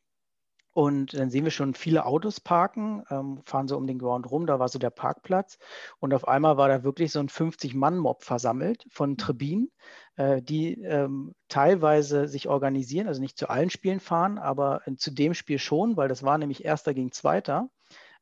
[0.79, 4.47] und dann sehen wir schon viele Autos parken, ähm, fahren so um den Ground rum,
[4.47, 5.59] da war so der Parkplatz.
[5.99, 9.16] Und auf einmal war da wirklich so ein 50-Mann-Mob versammelt von mhm.
[9.16, 9.70] Trebin,
[10.14, 15.35] äh, die ähm, teilweise sich organisieren, also nicht zu allen Spielen fahren, aber zu dem
[15.35, 17.68] Spiel schon, weil das war nämlich Erster gegen Zweiter.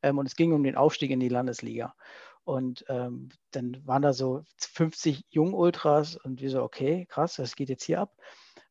[0.01, 1.93] Ähm, und es ging um den Aufstieg in die Landesliga.
[2.43, 7.69] Und ähm, dann waren da so 50 Jungultras und wir so, okay, krass, was geht
[7.69, 8.15] jetzt hier ab?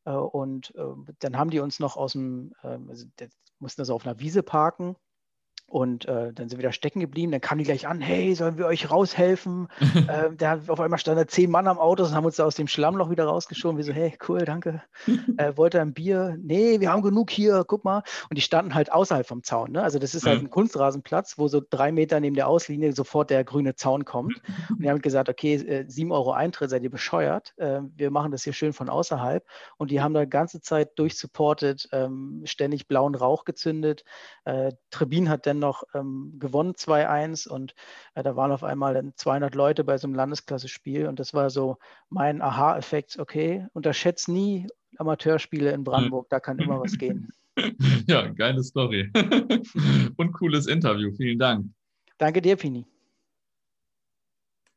[0.03, 3.05] Äh, und äh, dann haben die uns noch aus dem, ähm, also
[3.59, 4.95] mussten also auf einer Wiese parken
[5.67, 7.31] und äh, dann sind wir da stecken geblieben.
[7.31, 9.67] Dann kamen die gleich an, hey, sollen wir euch raushelfen?
[10.07, 12.55] äh, da auf einmal standen da zehn Mann am Auto und haben uns da aus
[12.55, 13.77] dem Schlammloch wieder rausgeschoben.
[13.77, 14.81] Wir so, hey, cool, danke.
[15.37, 16.35] Äh, wollt ihr ein Bier?
[16.41, 18.01] Nee, wir haben genug hier, guck mal.
[18.29, 19.71] Und die standen halt außerhalb vom Zaun.
[19.71, 19.83] Ne?
[19.83, 23.43] Also das ist halt ein Kunstrasenplatz, wo so drei Meter neben der Auslinie sofort der
[23.43, 24.41] grüne Zaun kommt.
[24.69, 27.53] Und die haben gesagt, okay, äh, sieben Euro Eintritt, seid ihr bescheuert?
[27.57, 29.45] Äh, wir machen das hier schön von außerhalb.
[29.77, 34.03] Und die haben da die ganze Zeit durchsupportet, ähm, ständig blauen Rauch gezündet.
[34.45, 37.75] Äh, Trebin hat dann dann noch ähm, gewonnen 2-1 und
[38.15, 41.49] äh, da waren auf einmal dann 200 Leute bei so einem Landesklasse-Spiel und das war
[41.49, 41.77] so
[42.09, 47.29] mein Aha-Effekt, okay, unterschätzt nie Amateurspiele in Brandenburg, da kann immer was gehen.
[48.05, 49.11] Ja, geile Story.
[50.17, 51.11] und cooles Interview.
[51.17, 51.65] Vielen Dank.
[52.19, 52.85] Danke dir, Pini.